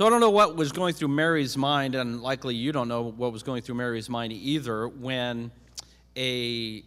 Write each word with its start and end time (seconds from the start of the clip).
So 0.00 0.06
I 0.06 0.08
don't 0.08 0.20
know 0.20 0.30
what 0.30 0.56
was 0.56 0.72
going 0.72 0.94
through 0.94 1.08
Mary's 1.08 1.58
mind, 1.58 1.94
and 1.94 2.22
likely 2.22 2.54
you 2.54 2.72
don't 2.72 2.88
know 2.88 3.02
what 3.02 3.34
was 3.34 3.42
going 3.42 3.60
through 3.60 3.74
Mary's 3.74 4.08
mind 4.08 4.32
either, 4.32 4.88
when 4.88 5.50
a 6.16 6.82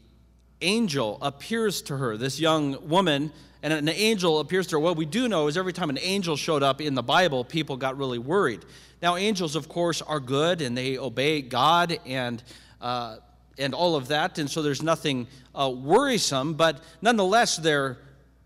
angel 0.62 1.20
appears 1.22 1.84
to 1.84 1.98
her, 1.98 2.18
this 2.18 2.40
young 2.40 2.90
woman, 2.90 3.32
and 3.62 3.72
an 3.72 3.88
angel 3.88 4.40
appears 4.40 4.66
to 4.66 4.78
her. 4.78 4.80
What 4.80 4.98
we 4.98 5.06
do 5.06 5.28
know 5.28 5.46
is 5.48 5.58
every 5.58 5.74
time 5.74 5.92
an 5.92 6.00
angel 6.02 6.36
showed 6.36 6.64
up 6.64 6.82
in 6.82 6.96
the 6.96 7.04
Bible, 7.04 7.46
people 7.46 7.78
got 7.78 8.00
really 8.00 8.18
worried. 8.18 8.66
Now, 9.00 9.16
angels, 9.16 9.56
of 9.56 9.70
course, 9.70 10.02
are 10.02 10.20
good 10.20 10.64
and 10.64 10.76
they 10.76 10.98
obey 10.98 11.44
God 11.44 12.00
and 12.08 12.42
uh, 12.82 13.18
and 13.60 13.76
all 13.76 13.96
of 13.96 14.08
that, 14.08 14.40
and 14.40 14.50
so 14.50 14.64
there's 14.64 14.82
nothing 14.82 15.28
uh, 15.54 15.70
worrisome, 15.70 16.56
but 16.56 16.82
nonetheless, 17.04 17.58
they're 17.58 18.00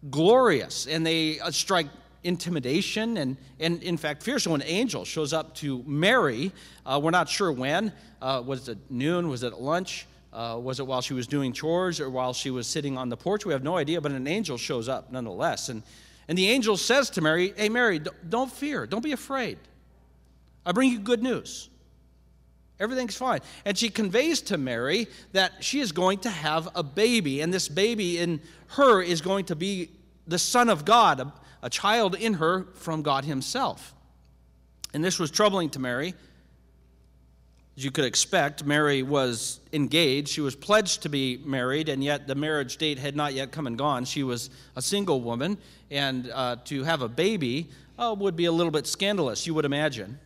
glorious 0.10 0.88
and 0.88 1.08
they 1.08 1.40
uh, 1.40 1.52
strike 1.52 1.88
intimidation 2.28 3.18
and, 3.18 3.38
and 3.60 3.82
in 3.82 3.98
fact, 3.98 4.22
fear. 4.22 4.38
So 4.38 4.54
an 4.54 4.64
angel 4.66 5.06
shows 5.06 5.32
up 5.32 5.56
to 5.56 5.82
Mary, 5.88 6.52
uh, 6.86 7.00
we're 7.02 7.12
not 7.12 7.30
sure 7.30 7.52
when. 7.52 7.94
Uh, 8.22 8.44
was 8.46 8.68
it 8.68 8.78
noon? 8.90 9.30
Was 9.30 9.44
it 9.44 9.54
at 9.54 9.62
lunch? 9.62 10.06
Uh, 10.34 10.60
was 10.62 10.80
it 10.80 10.86
while 10.86 11.02
she 11.02 11.14
was 11.14 11.26
doing 11.26 11.54
chores 11.54 12.00
or 12.00 12.10
while 12.10 12.34
she 12.34 12.52
was 12.52 12.68
sitting 12.68 12.98
on 12.98 13.10
the 13.10 13.18
porch? 13.18 13.46
We 13.46 13.54
have 13.54 13.64
no 13.64 13.78
idea, 13.78 14.02
but 14.02 14.12
an 14.12 14.28
angel 14.28 14.58
shows 14.58 14.90
up 14.90 15.12
nonetheless. 15.12 15.70
And, 15.70 15.82
and 16.28 16.38
the 16.38 16.50
angel 16.50 16.76
says 16.76 17.10
to 17.12 17.22
Mary, 17.22 17.54
Hey, 17.56 17.70
Mary, 17.70 18.00
don't 18.28 18.52
fear, 18.52 18.86
don't 18.86 19.04
be 19.04 19.14
afraid. 19.14 19.58
I 20.66 20.74
bring 20.74 20.92
you 20.92 21.00
good 21.00 21.24
news. 21.24 21.70
Everything's 22.80 23.16
fine. 23.16 23.40
And 23.66 23.78
she 23.78 23.90
conveys 23.90 24.42
to 24.42 24.58
Mary 24.58 25.08
that 25.32 25.64
she 25.64 25.80
is 25.80 25.92
going 25.92 26.20
to 26.20 26.30
have 26.30 26.70
a 26.76 26.84
baby, 26.84 27.42
and 27.42 27.52
this 27.52 27.70
baby 27.70 28.20
in 28.20 28.42
her 28.68 29.02
is 29.02 29.22
going 29.22 29.46
to 29.46 29.56
be 29.56 29.90
the 30.28 30.40
Son 30.40 30.70
of 30.70 30.86
God, 30.86 31.20
a, 31.20 31.34
a 31.64 31.70
child 31.70 32.16
in 32.16 32.36
her 32.36 32.66
from 32.76 33.02
God 33.02 33.26
Himself. 33.26 33.94
And 34.94 35.04
this 35.04 35.20
was 35.20 35.32
troubling 35.32 35.70
to 35.72 35.80
Mary. 35.80 36.14
As 37.76 37.86
you 37.86 37.92
could 37.92 38.06
expect, 38.06 38.66
Mary 38.66 39.04
was 39.04 39.60
engaged. 39.72 40.30
She 40.30 40.42
was 40.42 40.56
pledged 40.56 41.04
to 41.04 41.10
be 41.10 41.38
married, 41.46 41.90
and 41.90 42.04
yet 42.04 42.26
the 42.26 42.36
marriage 42.36 42.78
date 42.78 42.98
had 42.98 43.16
not 43.16 43.34
yet 43.34 43.52
come 43.52 43.68
and 43.68 43.78
gone. 43.78 44.06
She 44.06 44.24
was 44.24 44.50
a 44.76 44.82
single 44.82 45.22
woman, 45.22 45.58
and 45.92 46.32
uh, 46.34 46.56
to 46.66 46.84
have 46.84 47.02
a 47.02 47.08
baby 47.08 47.70
uh, 48.00 48.16
would 48.18 48.36
be 48.36 48.46
a 48.46 48.52
little 48.52 48.72
bit 48.72 48.88
scandalous, 48.88 49.46
you 49.46 49.54
would 49.54 49.66
imagine. 49.66 50.20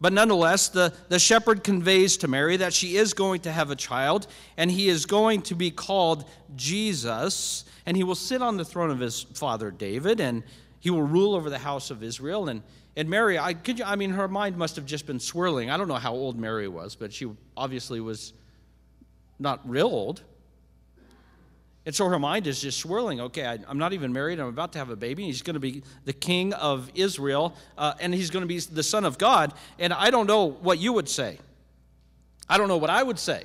But 0.00 0.12
nonetheless, 0.12 0.68
the, 0.68 0.92
the 1.08 1.18
shepherd 1.18 1.64
conveys 1.64 2.16
to 2.18 2.28
Mary 2.28 2.56
that 2.58 2.72
she 2.72 2.96
is 2.96 3.14
going 3.14 3.40
to 3.42 3.52
have 3.52 3.70
a 3.70 3.76
child, 3.76 4.28
and 4.56 4.70
he 4.70 4.88
is 4.88 5.06
going 5.06 5.42
to 5.42 5.54
be 5.56 5.70
called 5.70 6.24
Jesus, 6.54 7.64
and 7.84 7.96
he 7.96 8.04
will 8.04 8.14
sit 8.14 8.40
on 8.40 8.56
the 8.56 8.64
throne 8.64 8.90
of 8.90 9.00
his 9.00 9.22
father 9.22 9.70
David, 9.70 10.20
and 10.20 10.44
he 10.78 10.90
will 10.90 11.02
rule 11.02 11.34
over 11.34 11.50
the 11.50 11.58
house 11.58 11.90
of 11.90 12.04
Israel. 12.04 12.48
And, 12.48 12.62
and 12.96 13.10
Mary, 13.10 13.38
I, 13.38 13.54
could 13.54 13.80
you, 13.80 13.84
I 13.84 13.96
mean, 13.96 14.10
her 14.10 14.28
mind 14.28 14.56
must 14.56 14.76
have 14.76 14.86
just 14.86 15.04
been 15.04 15.18
swirling. 15.18 15.68
I 15.68 15.76
don't 15.76 15.88
know 15.88 15.94
how 15.94 16.12
old 16.12 16.38
Mary 16.38 16.68
was, 16.68 16.94
but 16.94 17.12
she 17.12 17.28
obviously 17.56 18.00
was 18.00 18.32
not 19.40 19.68
real 19.68 19.88
old. 19.88 20.22
And 21.88 21.96
so 21.96 22.06
her 22.06 22.18
mind 22.18 22.46
is 22.46 22.60
just 22.60 22.80
swirling. 22.80 23.18
Okay, 23.18 23.46
I, 23.46 23.54
am 23.66 23.78
not 23.78 23.94
even 23.94 24.12
married. 24.12 24.38
I'm 24.38 24.48
about 24.48 24.72
to 24.74 24.78
have 24.78 24.90
a 24.90 24.94
baby. 24.94 25.24
He's 25.24 25.40
going 25.40 25.54
to 25.54 25.60
be 25.60 25.82
the 26.04 26.12
king 26.12 26.52
of 26.52 26.92
Israel, 26.94 27.56
uh, 27.78 27.94
and 27.98 28.12
he's 28.12 28.28
going 28.28 28.42
to 28.42 28.46
be 28.46 28.58
the 28.58 28.82
son 28.82 29.06
of 29.06 29.16
God. 29.16 29.54
And 29.78 29.94
I 29.94 30.10
don't 30.10 30.26
know 30.26 30.50
what 30.50 30.78
you 30.78 30.92
would 30.92 31.08
say. 31.08 31.38
I 32.46 32.58
don't 32.58 32.68
know 32.68 32.76
what 32.76 32.90
I 32.90 33.02
would 33.02 33.18
say. 33.18 33.44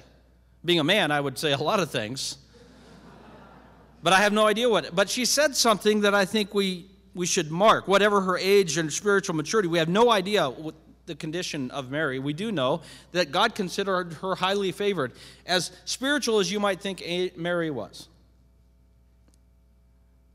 Being 0.66 0.82
a 0.82 0.84
man, 0.84 1.10
I 1.10 1.22
would 1.22 1.38
say 1.38 1.54
a 1.54 1.58
lot 1.58 1.80
of 1.80 1.90
things. 1.90 2.38
But 4.04 4.12
I 4.12 4.20
have 4.20 4.34
no 4.34 4.46
idea 4.46 4.68
what. 4.68 4.94
But 4.94 5.10
she 5.10 5.24
said 5.24 5.56
something 5.56 6.02
that 6.02 6.14
I 6.14 6.26
think 6.26 6.54
we, 6.54 6.88
we 7.16 7.26
should 7.26 7.50
mark. 7.50 7.88
Whatever 7.88 8.20
her 8.20 8.38
age 8.38 8.78
and 8.78 8.92
spiritual 8.92 9.36
maturity, 9.36 9.70
we 9.70 9.78
have 9.78 9.88
no 9.88 10.12
idea 10.12 10.50
what 10.50 10.76
the 11.06 11.16
condition 11.16 11.72
of 11.72 11.90
Mary. 11.90 12.20
We 12.20 12.34
do 12.34 12.52
know 12.52 12.82
that 13.14 13.32
God 13.32 13.56
considered 13.56 14.16
her 14.16 14.36
highly 14.36 14.74
favored, 14.74 15.14
as 15.46 15.72
spiritual 15.86 16.40
as 16.40 16.52
you 16.52 16.60
might 16.60 16.82
think 16.82 17.02
Mary 17.38 17.72
was. 17.72 18.10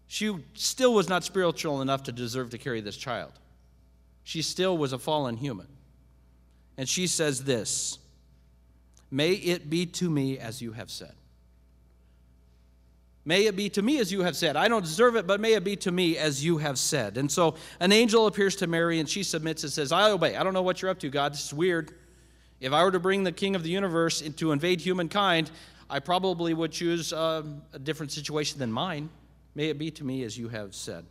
She 0.09 0.35
still 0.55 0.95
was 0.95 1.09
not 1.09 1.23
spiritual 1.23 1.83
enough 1.83 2.03
to 2.05 2.13
deserve 2.13 2.51
to 2.51 2.59
carry 2.59 2.81
this 2.81 2.97
child. 2.97 3.33
She 4.25 4.43
still 4.43 4.77
was 4.77 4.93
a 4.93 4.99
fallen 4.99 5.37
human. 5.37 5.69
And 6.79 6.89
she 6.89 7.07
says 7.07 7.45
this 7.45 7.99
May 9.11 9.33
it 9.33 9.71
be 9.71 9.87
to 9.87 10.11
me 10.11 10.39
as 10.39 10.61
you 10.61 10.73
have 10.73 10.91
said. 10.91 11.13
May 13.25 13.45
it 13.45 13.57
be 13.57 13.69
to 13.71 13.83
me 13.83 13.99
as 13.99 14.11
you 14.11 14.23
have 14.23 14.37
said. 14.37 14.57
I 14.57 14.69
don't 14.69 14.83
deserve 14.83 15.15
it, 15.15 15.27
but 15.27 15.39
may 15.39 15.53
it 15.53 15.63
be 15.63 15.77
to 15.77 15.93
me 15.93 16.17
as 16.17 16.43
you 16.43 16.57
have 16.57 16.79
said. 16.79 17.19
And 17.19 17.31
so 17.31 17.57
an 17.79 17.93
angel 17.93 18.27
appears 18.27 18.57
to 18.57 18.67
Mary 18.67 19.01
and 19.01 19.09
she 19.09 19.23
submits 19.23 19.65
and 19.65 19.71
says, 19.71 19.93
I 19.93 20.11
obey. 20.11 20.35
I 20.37 20.43
don't 20.43 20.55
know 20.55 20.63
what 20.63 20.81
you're 20.81 20.91
up 20.91 20.99
to, 21.01 21.11
God. 21.11 21.35
This 21.35 21.45
is 21.45 21.53
weird. 21.53 21.93
If 22.59 22.73
I 22.73 22.83
were 22.83 22.91
to 22.91 22.99
bring 22.99 23.25
the 23.25 23.33
king 23.33 23.55
of 23.55 23.63
the 23.63 23.69
universe 23.69 24.23
to 24.23 24.53
invade 24.53 24.81
humankind, 24.81 25.51
I 25.91 26.01
probably 26.01 26.55
would 26.55 26.73
choose 26.73 27.13
uh, 27.13 27.43
a 27.75 27.79
different 27.79 28.13
situation 28.13 28.59
than 28.59 28.73
mine. 28.73 29.11
May 29.59 29.71
it 29.71 29.77
be 29.77 29.91
to 29.91 30.05
me 30.05 30.23
as 30.23 30.39
you 30.39 30.51
have 30.51 30.73
said. 30.73 31.05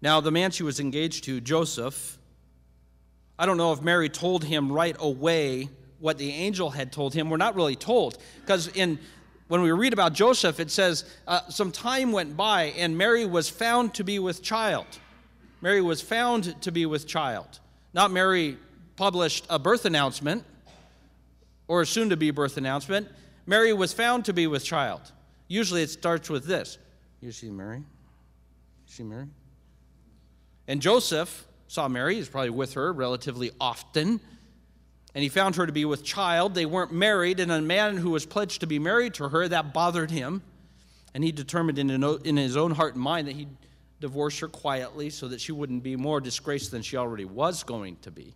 Now, 0.00 0.20
the 0.20 0.30
man 0.30 0.52
she 0.52 0.62
was 0.62 0.78
engaged 0.78 1.24
to, 1.24 1.40
Joseph, 1.40 2.18
I 3.36 3.46
don't 3.46 3.56
know 3.56 3.72
if 3.72 3.82
Mary 3.82 4.08
told 4.08 4.44
him 4.44 4.70
right 4.70 4.94
away 4.96 5.68
what 5.98 6.18
the 6.18 6.30
angel 6.30 6.70
had 6.70 6.92
told 6.92 7.14
him. 7.14 7.30
We're 7.30 7.36
not 7.36 7.56
really 7.56 7.74
told 7.74 8.18
because 8.42 8.68
in 8.68 9.00
when 9.48 9.60
we 9.60 9.72
read 9.72 9.92
about 9.92 10.12
Joseph, 10.12 10.60
it 10.60 10.70
says 10.70 11.04
uh, 11.26 11.40
some 11.48 11.72
time 11.72 12.12
went 12.12 12.36
by 12.36 12.66
and 12.78 12.96
Mary 12.96 13.26
was 13.26 13.50
found 13.50 13.94
to 13.94 14.04
be 14.04 14.20
with 14.20 14.40
child. 14.40 14.86
Mary 15.60 15.82
was 15.82 16.00
found 16.00 16.62
to 16.62 16.70
be 16.70 16.86
with 16.86 17.08
child. 17.08 17.58
Not 17.92 18.12
Mary 18.12 18.56
published 18.94 19.46
a 19.50 19.58
birth 19.58 19.84
announcement 19.84 20.44
or 21.66 21.80
a 21.80 21.86
soon 21.86 22.10
to 22.10 22.16
be 22.16 22.30
birth 22.30 22.56
announcement. 22.56 23.08
Mary 23.46 23.72
was 23.72 23.92
found 23.92 24.24
to 24.26 24.32
be 24.32 24.46
with 24.46 24.64
child. 24.64 25.10
Usually 25.48 25.82
it 25.82 25.90
starts 25.90 26.28
with 26.28 26.44
this 26.44 26.78
You 27.20 27.32
see 27.32 27.50
Mary? 27.50 27.78
You 27.78 27.84
see 28.86 29.02
Mary? 29.02 29.26
And 30.68 30.82
Joseph 30.82 31.46
saw 31.68 31.88
Mary, 31.88 32.16
he's 32.16 32.28
probably 32.28 32.50
with 32.50 32.74
her 32.74 32.92
relatively 32.92 33.50
often, 33.60 34.20
and 35.14 35.22
he 35.22 35.28
found 35.28 35.56
her 35.56 35.66
to 35.66 35.72
be 35.72 35.84
with 35.84 36.04
child. 36.04 36.54
They 36.54 36.66
weren't 36.66 36.92
married, 36.92 37.40
and 37.40 37.50
a 37.50 37.60
man 37.60 37.96
who 37.96 38.10
was 38.10 38.26
pledged 38.26 38.60
to 38.60 38.66
be 38.66 38.78
married 38.78 39.14
to 39.14 39.28
her, 39.28 39.48
that 39.48 39.72
bothered 39.72 40.10
him. 40.10 40.42
And 41.14 41.24
he 41.24 41.32
determined 41.32 41.78
in 41.78 42.36
his 42.36 42.56
own 42.56 42.72
heart 42.72 42.94
and 42.94 43.02
mind 43.02 43.26
that 43.28 43.34
he'd 43.34 43.48
divorce 44.00 44.38
her 44.40 44.48
quietly 44.48 45.08
so 45.08 45.28
that 45.28 45.40
she 45.40 45.52
wouldn't 45.52 45.82
be 45.82 45.96
more 45.96 46.20
disgraced 46.20 46.70
than 46.70 46.82
she 46.82 46.98
already 46.98 47.24
was 47.24 47.62
going 47.62 47.96
to 48.02 48.10
be. 48.10 48.34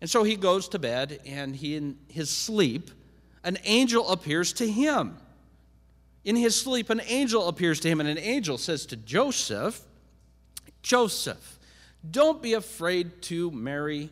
And 0.00 0.08
so 0.08 0.22
he 0.22 0.36
goes 0.36 0.68
to 0.70 0.78
bed, 0.78 1.20
and 1.26 1.54
he, 1.54 1.76
in 1.76 1.98
his 2.08 2.30
sleep, 2.30 2.90
an 3.44 3.58
angel 3.64 4.08
appears 4.08 4.54
to 4.54 4.66
him. 4.70 5.18
In 6.28 6.36
his 6.36 6.54
sleep, 6.54 6.90
an 6.90 7.00
angel 7.06 7.48
appears 7.48 7.80
to 7.80 7.88
him, 7.88 8.00
and 8.00 8.08
an 8.10 8.18
angel 8.18 8.58
says 8.58 8.84
to 8.84 8.96
Joseph, 8.96 9.80
Joseph, 10.82 11.58
don't 12.10 12.42
be 12.42 12.52
afraid 12.52 13.22
to 13.22 13.50
marry 13.50 14.10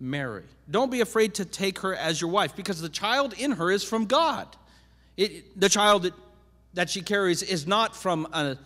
Mary. 0.00 0.44
Don't 0.70 0.90
be 0.90 1.02
afraid 1.02 1.34
to 1.34 1.44
take 1.44 1.80
her 1.80 1.94
as 1.94 2.22
your 2.22 2.30
wife, 2.30 2.56
because 2.56 2.80
the 2.80 2.88
child 2.88 3.34
in 3.36 3.50
her 3.50 3.70
is 3.70 3.84
from 3.84 4.06
God. 4.06 4.48
It, 5.18 5.60
the 5.60 5.68
child 5.68 6.04
that, 6.04 6.14
that 6.72 6.88
she 6.88 7.02
carries 7.02 7.42
is 7.42 7.66
not 7.66 7.94
from 7.94 8.26
a, 8.32 8.56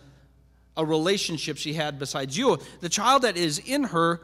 a 0.77 0.85
relationship 0.85 1.57
she 1.57 1.73
had 1.73 1.99
besides 1.99 2.37
you. 2.37 2.57
The 2.79 2.87
child 2.87 3.23
that 3.23 3.35
is 3.35 3.59
in 3.59 3.83
her 3.83 4.21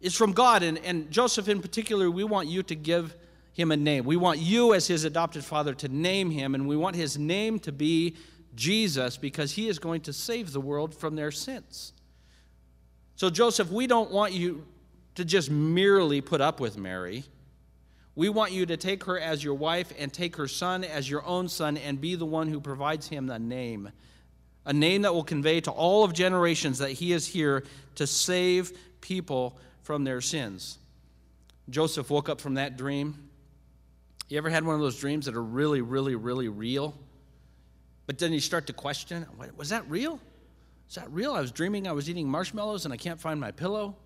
is 0.00 0.16
from 0.16 0.32
God. 0.32 0.62
And, 0.62 0.78
and 0.78 1.10
Joseph, 1.10 1.46
in 1.46 1.60
particular, 1.60 2.10
we 2.10 2.24
want 2.24 2.48
you 2.48 2.62
to 2.62 2.74
give 2.74 3.14
him 3.52 3.72
a 3.72 3.76
name. 3.76 4.04
We 4.04 4.16
want 4.16 4.38
you, 4.38 4.74
as 4.74 4.86
his 4.86 5.04
adopted 5.04 5.44
father, 5.44 5.74
to 5.74 5.88
name 5.88 6.30
him, 6.30 6.54
and 6.54 6.68
we 6.68 6.76
want 6.76 6.96
his 6.96 7.18
name 7.18 7.58
to 7.60 7.72
be 7.72 8.16
Jesus 8.54 9.16
because 9.16 9.52
he 9.52 9.68
is 9.68 9.78
going 9.78 10.02
to 10.02 10.12
save 10.12 10.52
the 10.52 10.60
world 10.60 10.94
from 10.94 11.16
their 11.16 11.30
sins. 11.30 11.92
So, 13.16 13.30
Joseph, 13.30 13.70
we 13.70 13.86
don't 13.86 14.10
want 14.10 14.32
you 14.32 14.66
to 15.16 15.24
just 15.24 15.50
merely 15.50 16.20
put 16.20 16.40
up 16.40 16.60
with 16.60 16.78
Mary. 16.78 17.24
We 18.14 18.28
want 18.28 18.52
you 18.52 18.66
to 18.66 18.76
take 18.76 19.04
her 19.04 19.18
as 19.18 19.42
your 19.44 19.54
wife 19.54 19.92
and 19.98 20.12
take 20.12 20.36
her 20.36 20.48
son 20.48 20.84
as 20.84 21.08
your 21.08 21.24
own 21.24 21.48
son 21.48 21.76
and 21.76 22.00
be 22.00 22.14
the 22.14 22.26
one 22.26 22.48
who 22.48 22.60
provides 22.60 23.08
him 23.08 23.30
a 23.30 23.38
name. 23.38 23.90
A 24.66 24.72
name 24.72 25.02
that 25.02 25.14
will 25.14 25.24
convey 25.24 25.60
to 25.62 25.70
all 25.70 26.04
of 26.04 26.12
generations 26.12 26.78
that 26.78 26.90
he 26.90 27.12
is 27.12 27.26
here 27.26 27.64
to 27.94 28.06
save 28.06 28.72
people 29.00 29.58
from 29.82 30.04
their 30.04 30.20
sins. 30.20 30.78
Joseph 31.68 32.10
woke 32.10 32.28
up 32.28 32.40
from 32.40 32.54
that 32.54 32.76
dream 32.76 33.29
you 34.30 34.38
ever 34.38 34.48
had 34.48 34.64
one 34.64 34.76
of 34.76 34.80
those 34.80 34.98
dreams 34.98 35.26
that 35.26 35.34
are 35.34 35.42
really, 35.42 35.82
really, 35.82 36.14
really 36.14 36.48
real? 36.48 36.94
But 38.06 38.18
then 38.18 38.32
you 38.32 38.40
start 38.40 38.66
to 38.68 38.72
question, 38.72 39.26
was 39.56 39.68
that 39.68 39.88
real? 39.90 40.20
Is 40.88 40.94
that 40.94 41.10
real? 41.12 41.34
I 41.34 41.40
was 41.40 41.52
dreaming 41.52 41.86
I 41.86 41.92
was 41.92 42.08
eating 42.08 42.28
marshmallows 42.28 42.84
and 42.84 42.94
I 42.94 42.96
can't 42.96 43.20
find 43.20 43.40
my 43.40 43.50
pillow. 43.50 43.96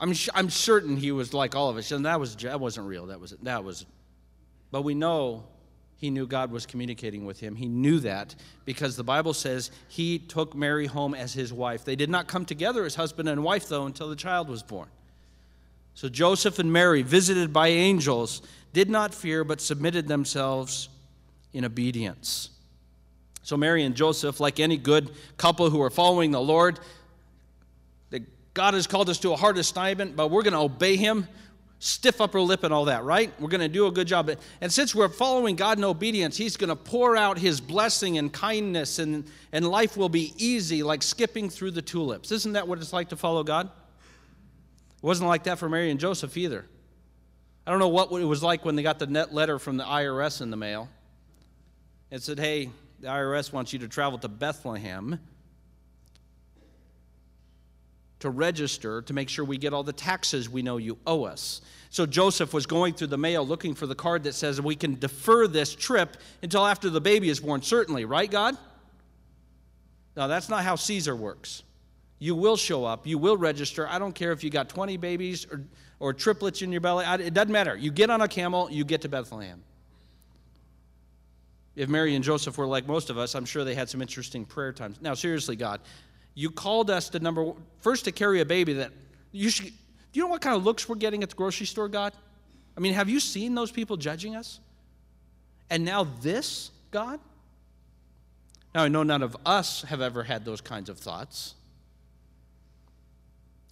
I'm, 0.00 0.12
I'm 0.34 0.50
certain 0.50 0.96
he 0.96 1.12
was 1.12 1.32
like 1.32 1.54
all 1.54 1.70
of 1.70 1.76
us, 1.76 1.90
and 1.92 2.04
that 2.04 2.20
was 2.20 2.36
that 2.36 2.60
wasn't 2.60 2.86
real. 2.86 3.06
That 3.06 3.20
was 3.20 3.30
that 3.42 3.64
was, 3.64 3.86
but 4.70 4.82
we 4.82 4.94
know 4.94 5.44
he 5.96 6.10
knew 6.10 6.26
God 6.26 6.50
was 6.50 6.66
communicating 6.66 7.24
with 7.24 7.40
him. 7.40 7.56
He 7.56 7.66
knew 7.66 7.98
that 8.00 8.34
because 8.64 8.96
the 8.96 9.04
Bible 9.04 9.32
says 9.32 9.70
he 9.88 10.18
took 10.18 10.54
Mary 10.54 10.86
home 10.86 11.14
as 11.14 11.32
his 11.32 11.52
wife. 11.52 11.84
They 11.84 11.96
did 11.96 12.10
not 12.10 12.26
come 12.26 12.44
together 12.44 12.84
as 12.84 12.94
husband 12.94 13.28
and 13.28 13.42
wife, 13.42 13.68
though, 13.68 13.86
until 13.86 14.08
the 14.08 14.16
child 14.16 14.48
was 14.48 14.62
born. 14.62 14.88
So 15.94 16.08
Joseph 16.08 16.58
and 16.58 16.72
Mary, 16.72 17.02
visited 17.02 17.52
by 17.52 17.68
angels, 17.68 18.42
did 18.72 18.90
not 18.90 19.14
fear 19.14 19.44
but 19.44 19.60
submitted 19.60 20.08
themselves 20.08 20.88
in 21.52 21.64
obedience. 21.64 22.50
So 23.44 23.56
Mary 23.56 23.84
and 23.84 23.94
Joseph, 23.94 24.40
like 24.40 24.58
any 24.58 24.76
good 24.76 25.10
couple 25.36 25.70
who 25.70 25.80
are 25.80 25.90
following 25.90 26.32
the 26.32 26.40
Lord, 26.40 26.80
that 28.10 28.22
God 28.54 28.74
has 28.74 28.86
called 28.86 29.08
us 29.08 29.18
to 29.18 29.32
a 29.32 29.36
hard 29.36 29.56
assignment, 29.56 30.16
but 30.16 30.30
we're 30.30 30.42
going 30.42 30.54
to 30.54 30.60
obey 30.60 30.96
Him 30.96 31.28
stiff 31.84 32.18
upper 32.18 32.40
lip 32.40 32.64
and 32.64 32.72
all 32.72 32.86
that, 32.86 33.04
right? 33.04 33.30
We're 33.38 33.50
going 33.50 33.60
to 33.60 33.68
do 33.68 33.86
a 33.86 33.92
good 33.92 34.06
job. 34.06 34.30
And 34.62 34.72
since 34.72 34.94
we're 34.94 35.10
following 35.10 35.54
God 35.54 35.76
in 35.76 35.84
obedience, 35.84 36.34
He's 36.34 36.56
going 36.56 36.70
to 36.70 36.76
pour 36.76 37.14
out 37.14 37.36
His 37.36 37.60
blessing 37.60 38.16
and 38.16 38.32
kindness, 38.32 38.98
and, 38.98 39.24
and 39.52 39.68
life 39.68 39.94
will 39.94 40.08
be 40.08 40.32
easy, 40.38 40.82
like 40.82 41.02
skipping 41.02 41.50
through 41.50 41.72
the 41.72 41.82
tulips. 41.82 42.32
Isn't 42.32 42.54
that 42.54 42.66
what 42.66 42.78
it's 42.78 42.94
like 42.94 43.10
to 43.10 43.16
follow 43.16 43.44
God? 43.44 43.66
It 43.66 45.06
wasn't 45.06 45.28
like 45.28 45.44
that 45.44 45.58
for 45.58 45.68
Mary 45.68 45.90
and 45.90 46.00
Joseph 46.00 46.38
either. 46.38 46.64
I 47.66 47.70
don't 47.70 47.80
know 47.80 47.88
what 47.88 48.10
it 48.10 48.24
was 48.24 48.42
like 48.42 48.64
when 48.64 48.76
they 48.76 48.82
got 48.82 48.98
the 48.98 49.06
net 49.06 49.34
letter 49.34 49.58
from 49.58 49.76
the 49.76 49.84
IRS 49.84 50.40
in 50.40 50.50
the 50.50 50.56
mail. 50.56 50.88
It 52.10 52.22
said, 52.22 52.38
hey, 52.38 52.70
the 53.00 53.08
IRS 53.08 53.52
wants 53.52 53.74
you 53.74 53.78
to 53.80 53.88
travel 53.88 54.18
to 54.20 54.28
Bethlehem 54.28 55.20
to 58.24 58.30
register 58.30 59.02
to 59.02 59.12
make 59.12 59.28
sure 59.28 59.44
we 59.44 59.58
get 59.58 59.74
all 59.74 59.82
the 59.82 59.92
taxes 59.92 60.48
we 60.48 60.62
know 60.62 60.78
you 60.78 60.96
owe 61.06 61.24
us. 61.24 61.60
So 61.90 62.06
Joseph 62.06 62.54
was 62.54 62.64
going 62.64 62.94
through 62.94 63.08
the 63.08 63.18
mail 63.18 63.46
looking 63.46 63.74
for 63.74 63.86
the 63.86 63.94
card 63.94 64.22
that 64.22 64.32
says 64.32 64.62
we 64.62 64.76
can 64.76 64.98
defer 64.98 65.46
this 65.46 65.74
trip 65.74 66.16
until 66.42 66.66
after 66.66 66.88
the 66.88 67.02
baby 67.02 67.28
is 67.28 67.38
born, 67.38 67.60
certainly, 67.60 68.06
right, 68.06 68.30
God? 68.30 68.56
No, 70.16 70.26
that's 70.26 70.48
not 70.48 70.64
how 70.64 70.74
Caesar 70.74 71.14
works. 71.14 71.64
You 72.18 72.34
will 72.34 72.56
show 72.56 72.86
up, 72.86 73.06
you 73.06 73.18
will 73.18 73.36
register. 73.36 73.86
I 73.86 73.98
don't 73.98 74.14
care 74.14 74.32
if 74.32 74.42
you 74.42 74.48
got 74.48 74.70
20 74.70 74.96
babies 74.96 75.46
or, 75.52 75.60
or 76.00 76.14
triplets 76.14 76.62
in 76.62 76.72
your 76.72 76.80
belly, 76.80 77.04
it 77.04 77.34
doesn't 77.34 77.52
matter. 77.52 77.76
You 77.76 77.90
get 77.90 78.08
on 78.08 78.22
a 78.22 78.28
camel, 78.28 78.70
you 78.70 78.86
get 78.86 79.02
to 79.02 79.10
Bethlehem. 79.10 79.62
If 81.76 81.90
Mary 81.90 82.14
and 82.14 82.24
Joseph 82.24 82.56
were 82.56 82.66
like 82.66 82.86
most 82.86 83.10
of 83.10 83.18
us, 83.18 83.34
I'm 83.34 83.44
sure 83.44 83.64
they 83.64 83.74
had 83.74 83.90
some 83.90 84.00
interesting 84.00 84.46
prayer 84.46 84.72
times. 84.72 85.02
Now, 85.02 85.12
seriously, 85.12 85.56
God, 85.56 85.82
you 86.34 86.50
called 86.50 86.90
us 86.90 87.08
to 87.10 87.20
number 87.20 87.52
first 87.80 88.04
to 88.04 88.12
carry 88.12 88.40
a 88.40 88.44
baby 88.44 88.74
that 88.74 88.92
you 89.32 89.50
should. 89.50 89.66
Do 89.66 90.20
you 90.20 90.22
know 90.22 90.28
what 90.28 90.40
kind 90.40 90.56
of 90.56 90.64
looks 90.64 90.88
we're 90.88 90.96
getting 90.96 91.22
at 91.22 91.30
the 91.30 91.36
grocery 91.36 91.66
store, 91.66 91.88
God? 91.88 92.12
I 92.76 92.80
mean, 92.80 92.94
have 92.94 93.08
you 93.08 93.20
seen 93.20 93.54
those 93.54 93.70
people 93.70 93.96
judging 93.96 94.36
us? 94.36 94.60
And 95.70 95.84
now 95.84 96.04
this, 96.22 96.70
God? 96.90 97.20
Now, 98.74 98.82
I 98.82 98.88
know 98.88 99.02
none 99.02 99.22
of 99.22 99.36
us 99.46 99.82
have 99.82 100.00
ever 100.00 100.24
had 100.24 100.44
those 100.44 100.60
kinds 100.60 100.88
of 100.88 100.98
thoughts. 100.98 101.54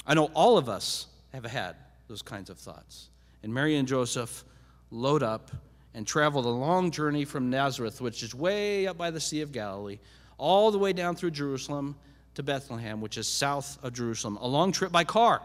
I 0.07 0.15
know 0.15 0.31
all 0.35 0.59
of 0.59 0.69
us 0.69 1.07
have 1.33 1.45
had 1.45 1.77
those 2.09 2.23
kinds 2.23 2.51
of 2.51 2.59
thoughts. 2.59 3.09
And 3.43 3.53
Mary 3.53 3.77
and 3.77 3.87
Joseph 3.87 4.45
load 4.91 5.23
up 5.23 5.51
and 5.95 6.07
travel 6.07 6.43
the 6.43 6.49
long 6.49 6.91
journey 6.91 7.25
from 7.25 7.51
Nazareth, 7.51 8.01
which 8.01 8.23
is 8.23 8.35
way 8.35 8.87
up 8.87 8.97
by 8.97 9.11
the 9.11 9.21
Sea 9.21 9.41
of 9.41 9.53
Galilee, 9.53 9.99
all 10.39 10.71
the 10.71 10.79
way 10.79 10.93
down 10.93 11.17
through 11.17 11.33
Jerusalem 11.33 11.97
to 12.35 12.43
Bethlehem, 12.43 13.01
which 13.01 13.19
is 13.19 13.27
south 13.29 13.79
of 13.83 13.93
Jerusalem. 13.93 14.37
A 14.41 14.47
long 14.47 14.73
trip 14.73 14.93
by 14.93 15.05
car, 15.05 15.43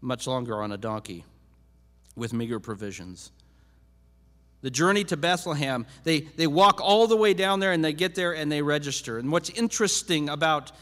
much 0.00 0.26
longer 0.26 0.62
on 0.62 0.72
a 0.72 0.76
donkey 0.76 1.24
with 2.14 2.32
meager 2.32 2.60
provisions. 2.60 3.30
The 4.60 4.70
journey 4.70 5.04
to 5.04 5.16
Bethlehem, 5.16 5.86
they, 6.02 6.20
they 6.20 6.48
walk 6.48 6.80
all 6.82 7.06
the 7.06 7.16
way 7.16 7.32
down 7.32 7.60
there 7.60 7.72
and 7.72 7.84
they 7.84 7.92
get 7.92 8.14
there 8.14 8.34
and 8.34 8.50
they 8.50 8.60
register. 8.60 9.18
And 9.18 9.30
what's 9.30 9.50
interesting 9.50 10.28
about 10.28 10.72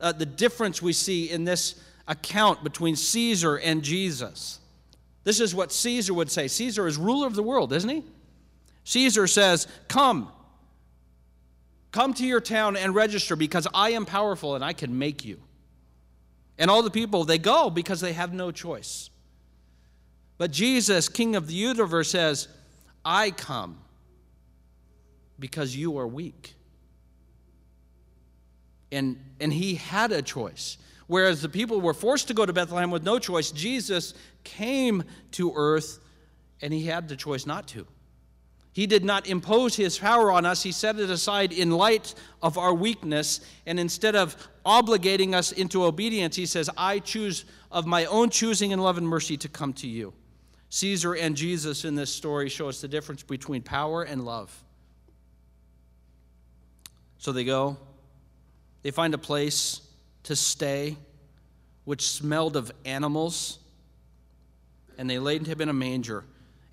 uh, 0.00 0.12
the 0.12 0.26
difference 0.26 0.80
we 0.80 0.92
see 0.92 1.30
in 1.30 1.44
this 1.44 1.80
account 2.06 2.62
between 2.62 2.94
Caesar 2.94 3.56
and 3.56 3.82
Jesus, 3.82 4.60
this 5.24 5.40
is 5.40 5.54
what 5.54 5.72
Caesar 5.72 6.14
would 6.14 6.30
say. 6.30 6.46
Caesar 6.46 6.86
is 6.86 6.96
ruler 6.96 7.26
of 7.26 7.34
the 7.34 7.42
world, 7.42 7.72
isn't 7.72 7.90
he? 7.90 8.04
Caesar 8.84 9.26
says, 9.26 9.66
Come, 9.88 10.30
Come 11.92 12.14
to 12.14 12.26
your 12.26 12.40
town 12.40 12.76
and 12.76 12.94
register 12.94 13.36
because 13.36 13.66
I 13.72 13.90
am 13.90 14.06
powerful 14.06 14.54
and 14.54 14.64
I 14.64 14.72
can 14.72 14.98
make 14.98 15.24
you. 15.24 15.40
And 16.58 16.70
all 16.70 16.82
the 16.82 16.90
people, 16.90 17.24
they 17.24 17.38
go 17.38 17.70
because 17.70 18.00
they 18.00 18.12
have 18.12 18.32
no 18.32 18.50
choice. 18.50 19.10
But 20.38 20.50
Jesus, 20.50 21.08
King 21.08 21.36
of 21.36 21.46
the 21.46 21.54
universe, 21.54 22.10
says, 22.10 22.48
I 23.04 23.30
come 23.30 23.78
because 25.38 25.76
you 25.76 25.98
are 25.98 26.06
weak. 26.06 26.54
And, 28.92 29.18
and 29.40 29.52
he 29.52 29.74
had 29.76 30.12
a 30.12 30.22
choice. 30.22 30.78
Whereas 31.06 31.42
the 31.42 31.48
people 31.48 31.80
were 31.80 31.94
forced 31.94 32.28
to 32.28 32.34
go 32.34 32.44
to 32.44 32.52
Bethlehem 32.52 32.90
with 32.90 33.04
no 33.04 33.18
choice, 33.18 33.50
Jesus 33.50 34.14
came 34.44 35.04
to 35.32 35.52
earth 35.54 36.00
and 36.60 36.72
he 36.72 36.86
had 36.86 37.08
the 37.08 37.16
choice 37.16 37.46
not 37.46 37.68
to. 37.68 37.86
He 38.76 38.86
did 38.86 39.06
not 39.06 39.26
impose 39.26 39.74
his 39.74 39.98
power 39.98 40.30
on 40.30 40.44
us, 40.44 40.62
he 40.62 40.70
set 40.70 41.00
it 41.00 41.08
aside 41.08 41.50
in 41.50 41.70
light 41.70 42.14
of 42.42 42.58
our 42.58 42.74
weakness. 42.74 43.40
And 43.64 43.80
instead 43.80 44.14
of 44.14 44.36
obligating 44.66 45.32
us 45.32 45.50
into 45.50 45.82
obedience, 45.82 46.36
he 46.36 46.44
says, 46.44 46.68
I 46.76 46.98
choose 46.98 47.46
of 47.72 47.86
my 47.86 48.04
own 48.04 48.28
choosing 48.28 48.74
and 48.74 48.82
love 48.82 48.98
and 48.98 49.08
mercy 49.08 49.38
to 49.38 49.48
come 49.48 49.72
to 49.72 49.88
you. 49.88 50.12
Caesar 50.68 51.14
and 51.14 51.34
Jesus 51.34 51.86
in 51.86 51.94
this 51.94 52.14
story 52.14 52.50
show 52.50 52.68
us 52.68 52.82
the 52.82 52.86
difference 52.86 53.22
between 53.22 53.62
power 53.62 54.02
and 54.02 54.26
love. 54.26 54.54
So 57.16 57.32
they 57.32 57.44
go, 57.44 57.78
they 58.82 58.90
find 58.90 59.14
a 59.14 59.18
place 59.18 59.80
to 60.24 60.36
stay, 60.36 60.98
which 61.86 62.06
smelled 62.06 62.56
of 62.56 62.70
animals, 62.84 63.58
and 64.98 65.08
they 65.08 65.18
laid 65.18 65.46
him 65.46 65.62
in 65.62 65.70
a 65.70 65.72
manger. 65.72 66.24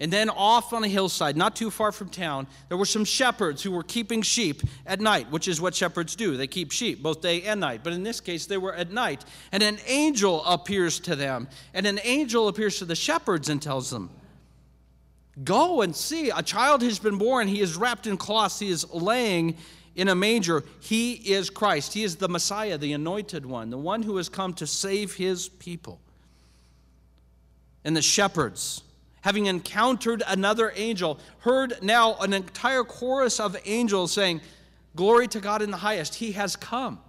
And 0.03 0.11
then 0.11 0.29
off 0.29 0.73
on 0.73 0.83
a 0.83 0.87
hillside, 0.89 1.37
not 1.37 1.55
too 1.55 1.71
far 1.71 1.93
from 1.93 2.09
town, 2.09 2.45
there 2.67 2.75
were 2.75 2.85
some 2.85 3.05
shepherds 3.05 3.63
who 3.63 3.71
were 3.71 3.83
keeping 3.83 4.21
sheep 4.21 4.61
at 4.85 4.99
night, 4.99 5.31
which 5.31 5.47
is 5.47 5.61
what 5.61 5.73
shepherds 5.73 6.17
do. 6.17 6.35
They 6.35 6.45
keep 6.45 6.73
sheep 6.73 7.01
both 7.01 7.21
day 7.21 7.43
and 7.43 7.61
night. 7.61 7.85
But 7.85 7.93
in 7.93 8.03
this 8.03 8.19
case, 8.19 8.45
they 8.45 8.57
were 8.57 8.75
at 8.75 8.91
night. 8.91 9.23
And 9.53 9.63
an 9.63 9.77
angel 9.87 10.43
appears 10.43 10.99
to 10.99 11.15
them. 11.15 11.47
And 11.73 11.87
an 11.87 12.01
angel 12.03 12.49
appears 12.49 12.79
to 12.79 12.85
the 12.85 12.97
shepherds 12.97 13.47
and 13.47 13.61
tells 13.61 13.91
them, 13.91 14.09
Go 15.41 15.81
and 15.83 15.95
see. 15.95 16.31
A 16.31 16.43
child 16.43 16.81
has 16.81 16.99
been 16.99 17.17
born. 17.17 17.47
He 17.47 17.61
is 17.61 17.77
wrapped 17.77 18.05
in 18.05 18.17
cloths. 18.17 18.59
He 18.59 18.67
is 18.67 18.85
laying 18.91 19.55
in 19.95 20.09
a 20.09 20.15
manger. 20.15 20.65
He 20.81 21.13
is 21.13 21.49
Christ. 21.49 21.93
He 21.93 22.03
is 22.03 22.17
the 22.17 22.27
Messiah, 22.27 22.77
the 22.77 22.91
anointed 22.91 23.45
one, 23.45 23.69
the 23.69 23.77
one 23.77 24.03
who 24.03 24.17
has 24.17 24.27
come 24.27 24.53
to 24.55 24.67
save 24.67 25.15
his 25.15 25.47
people. 25.47 26.01
And 27.85 27.95
the 27.95 28.01
shepherds, 28.01 28.83
having 29.23 29.45
encountered 29.45 30.21
another 30.27 30.73
angel, 30.75 31.17
heard 31.39 31.81
now 31.81 32.15
an 32.15 32.33
entire 32.33 32.83
chorus 32.83 33.39
of 33.39 33.57
angels 33.65 34.11
saying, 34.11 34.41
Glory 34.95 35.27
to 35.29 35.39
God 35.39 35.61
in 35.61 35.71
the 35.71 35.77
highest, 35.77 36.15
He 36.15 36.33
has 36.33 36.55
come. 36.55 36.99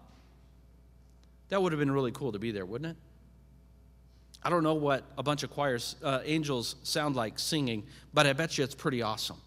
That 1.49 1.61
would 1.61 1.73
have 1.73 1.78
been 1.78 1.90
really 1.90 2.12
cool 2.12 2.33
to 2.33 2.38
be 2.38 2.52
there, 2.52 2.64
wouldn't 2.64 2.92
it? 2.92 2.97
I 4.44 4.49
don't 4.49 4.62
know 4.62 4.75
what 4.75 5.04
a 5.18 5.23
bunch 5.23 5.42
of 5.42 5.50
choirs, 5.50 5.97
uh, 6.02 6.21
angels 6.25 6.76
sound 6.85 7.16
like 7.16 7.38
singing, 7.38 7.85
but 8.12 8.26
I 8.26 8.33
bet 8.33 8.56
you 8.56 8.64
it's 8.64 8.75
pretty 8.76 9.02
awesome. 9.02 9.38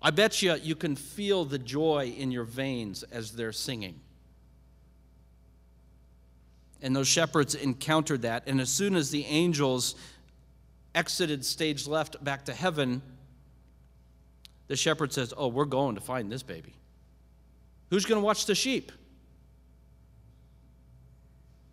I 0.00 0.10
bet 0.10 0.40
you 0.40 0.54
you 0.54 0.74
can 0.74 0.96
feel 0.96 1.44
the 1.44 1.58
joy 1.58 2.14
in 2.16 2.30
your 2.30 2.44
veins 2.44 3.02
as 3.04 3.32
they're 3.32 3.52
singing. 3.52 4.00
And 6.80 6.96
those 6.96 7.08
shepherds 7.08 7.54
encountered 7.54 8.22
that, 8.22 8.44
and 8.46 8.60
as 8.60 8.70
soon 8.70 8.94
as 8.94 9.10
the 9.10 9.24
angels 9.26 9.96
exited 10.94 11.44
stage 11.44 11.86
left 11.86 12.22
back 12.22 12.44
to 12.46 12.54
heaven, 12.54 13.02
the 14.68 14.76
shepherd 14.76 15.12
says, 15.12 15.34
Oh, 15.36 15.48
we're 15.48 15.64
going 15.64 15.94
to 15.94 16.00
find 16.00 16.30
this 16.30 16.42
baby. 16.42 16.74
Who's 17.90 18.04
going 18.04 18.20
to 18.20 18.24
watch 18.24 18.46
the 18.46 18.54
sheep? 18.54 18.92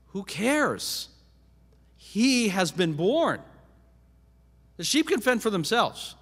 Who 0.08 0.24
cares? 0.24 1.10
He 1.96 2.50
has 2.50 2.72
been 2.72 2.94
born. 2.94 3.42
The 4.78 4.84
sheep 4.84 5.08
can 5.08 5.22
fend 5.22 5.42
for 5.42 5.50
themselves. 5.50 6.16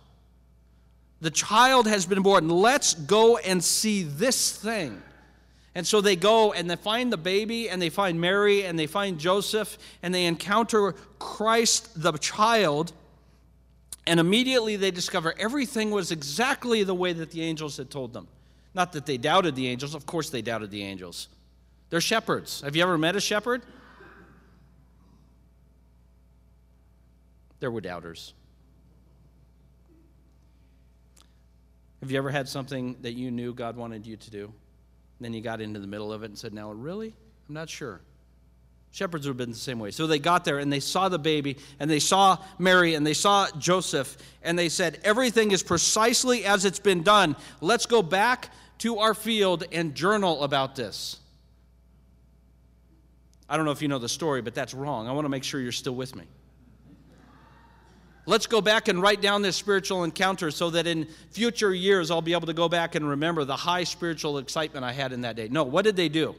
The 1.22 1.32
child 1.32 1.88
has 1.88 2.06
been 2.06 2.22
born. 2.22 2.50
Let's 2.50 2.94
go 2.94 3.38
and 3.38 3.64
see 3.64 4.04
this 4.04 4.52
thing. 4.56 5.02
And 5.80 5.88
so 5.88 6.02
they 6.02 6.18
go 6.18 6.52
and 6.52 6.70
they 6.70 6.76
find 6.76 7.10
the 7.10 7.16
baby 7.16 7.70
and 7.70 7.82
they 7.82 7.88
find 7.88 8.20
Mary 8.20 8.66
and 8.66 8.78
they 8.78 8.86
find 8.86 9.18
Joseph 9.18 9.78
and 10.04 10.14
they 10.14 10.26
encounter 10.26 10.92
Christ 11.20 12.04
the 12.04 12.12
child. 12.12 12.92
And 14.06 14.20
immediately 14.20 14.76
they 14.76 14.92
discover 14.92 15.34
everything 15.40 15.92
was 15.92 16.12
exactly 16.12 16.84
the 16.84 16.94
way 16.94 17.14
that 17.14 17.32
the 17.32 17.44
angels 17.44 17.78
had 17.78 17.90
told 17.90 18.12
them. 18.12 18.28
Not 18.74 18.92
that 18.92 19.06
they 19.06 19.16
doubted 19.16 19.56
the 19.56 19.70
angels, 19.70 19.96
of 19.96 20.06
course 20.06 20.30
they 20.30 20.42
doubted 20.42 20.70
the 20.70 20.84
angels. 20.84 21.30
They're 21.92 22.02
shepherds. 22.02 22.60
Have 22.60 22.76
you 22.76 22.84
ever 22.84 22.98
met 22.98 23.16
a 23.16 23.22
shepherd? 23.22 23.62
There 27.62 27.72
were 27.72 27.80
doubters. 27.80 28.34
Have 32.02 32.12
you 32.12 32.18
ever 32.18 32.32
had 32.32 32.50
something 32.50 32.98
that 33.02 33.14
you 33.14 33.32
knew 33.32 33.54
God 33.54 33.78
wanted 33.78 34.06
you 34.06 34.18
to 34.18 34.30
do? 34.30 34.54
Then 35.20 35.34
you 35.34 35.42
got 35.42 35.62
into 35.62 35.80
the 35.80 35.88
middle 35.88 36.14
of 36.14 36.24
it 36.24 36.28
and 36.28 36.38
said, 36.38 36.54
Now, 36.54 36.72
really? 36.72 37.14
I'm 37.48 37.56
not 37.56 37.70
sure. 37.70 38.02
Shepherds 38.92 39.28
would 39.28 39.32
have 39.32 39.38
been 39.38 39.52
the 39.52 39.56
same 39.56 39.80
way. 39.80 39.92
So 39.92 40.08
they 40.08 40.18
got 40.18 40.46
there 40.46 40.58
and 40.58 40.74
they 40.74 40.80
saw 40.80 41.10
the 41.10 41.20
baby 41.20 41.58
and 41.80 41.90
they 41.90 42.00
saw 42.00 42.38
Mary 42.58 42.96
and 42.96 43.06
they 43.06 43.14
saw 43.14 43.48
Joseph 43.58 44.18
and 44.42 44.58
they 44.58 44.70
said, 44.70 45.00
Everything 45.04 45.52
is 45.52 45.62
precisely 45.62 46.46
as 46.46 46.66
it's 46.66 46.80
been 46.80 47.04
done. 47.04 47.36
Let's 47.62 47.86
go 47.86 48.02
back 48.02 48.50
to 48.80 49.00
our 49.00 49.14
field 49.14 49.66
and 49.72 49.94
journal 49.94 50.44
about 50.44 50.76
this. 50.76 51.18
I 53.48 53.58
don't 53.58 53.66
know 53.66 53.72
if 53.72 53.82
you 53.82 53.88
know 53.88 54.00
the 54.00 54.10
story, 54.10 54.42
but 54.42 54.56
that's 54.56 54.74
wrong. 54.74 55.08
I 55.08 55.12
want 55.12 55.26
to 55.26 55.30
make 55.30 55.44
sure 55.44 55.60
you're 55.60 55.72
still 55.72 55.96
with 55.96 56.16
me. 56.16 56.24
Let's 58.30 58.46
go 58.46 58.62
back 58.62 58.90
and 58.90 59.02
write 59.02 59.22
down 59.22 59.42
this 59.42 59.56
spiritual 59.56 60.04
encounter 60.04 60.52
so 60.52 60.70
that 60.70 60.86
in 60.86 61.08
future 61.32 61.74
years 61.74 62.12
I'll 62.12 62.22
be 62.22 62.34
able 62.34 62.46
to 62.46 62.54
go 62.54 62.70
back 62.70 62.94
and 62.94 63.10
remember 63.10 63.44
the 63.44 63.56
high 63.56 63.84
spiritual 63.84 64.38
excitement 64.38 64.86
I 64.86 64.92
had 64.92 65.14
in 65.14 65.22
that 65.22 65.36
day. 65.36 65.48
No, 65.48 65.64
what 65.64 65.84
did 65.84 65.96
they 65.96 66.10
do? 66.10 66.36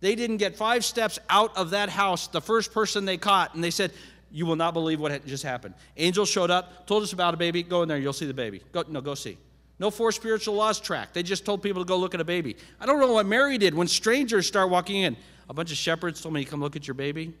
They 0.00 0.14
didn't 0.14 0.36
get 0.36 0.54
five 0.54 0.84
steps 0.84 1.18
out 1.30 1.56
of 1.56 1.70
that 1.70 1.88
house, 1.88 2.26
the 2.26 2.42
first 2.42 2.70
person 2.70 3.06
they 3.06 3.16
caught, 3.16 3.54
and 3.54 3.64
they 3.64 3.70
said, 3.70 3.92
You 4.30 4.44
will 4.44 4.56
not 4.56 4.74
believe 4.74 5.00
what 5.00 5.24
just 5.24 5.42
happened. 5.42 5.74
Angel 5.96 6.26
showed 6.26 6.50
up, 6.50 6.86
told 6.86 7.02
us 7.02 7.14
about 7.14 7.32
a 7.32 7.38
baby. 7.38 7.62
Go 7.62 7.80
in 7.80 7.88
there, 7.88 7.96
you'll 7.96 8.12
see 8.12 8.26
the 8.26 8.34
baby. 8.34 8.60
Go, 8.72 8.84
no, 8.86 9.00
go 9.00 9.14
see. 9.14 9.38
No 9.78 9.90
four 9.90 10.12
spiritual 10.12 10.54
laws 10.54 10.78
track. 10.78 11.14
They 11.14 11.22
just 11.22 11.46
told 11.46 11.62
people 11.62 11.82
to 11.82 11.88
go 11.88 11.96
look 11.96 12.12
at 12.12 12.20
a 12.20 12.24
baby. 12.24 12.58
I 12.78 12.84
don't 12.84 13.00
know 13.00 13.14
what 13.14 13.24
Mary 13.24 13.56
did 13.56 13.74
when 13.74 13.88
strangers 13.88 14.46
start 14.48 14.68
walking 14.68 15.00
in. 15.00 15.16
A 15.48 15.54
bunch 15.54 15.72
of 15.72 15.78
shepherds 15.78 16.20
told 16.20 16.34
me, 16.34 16.44
Come 16.44 16.60
look 16.60 16.76
at 16.76 16.86
your 16.86 16.94
baby. 16.94 17.32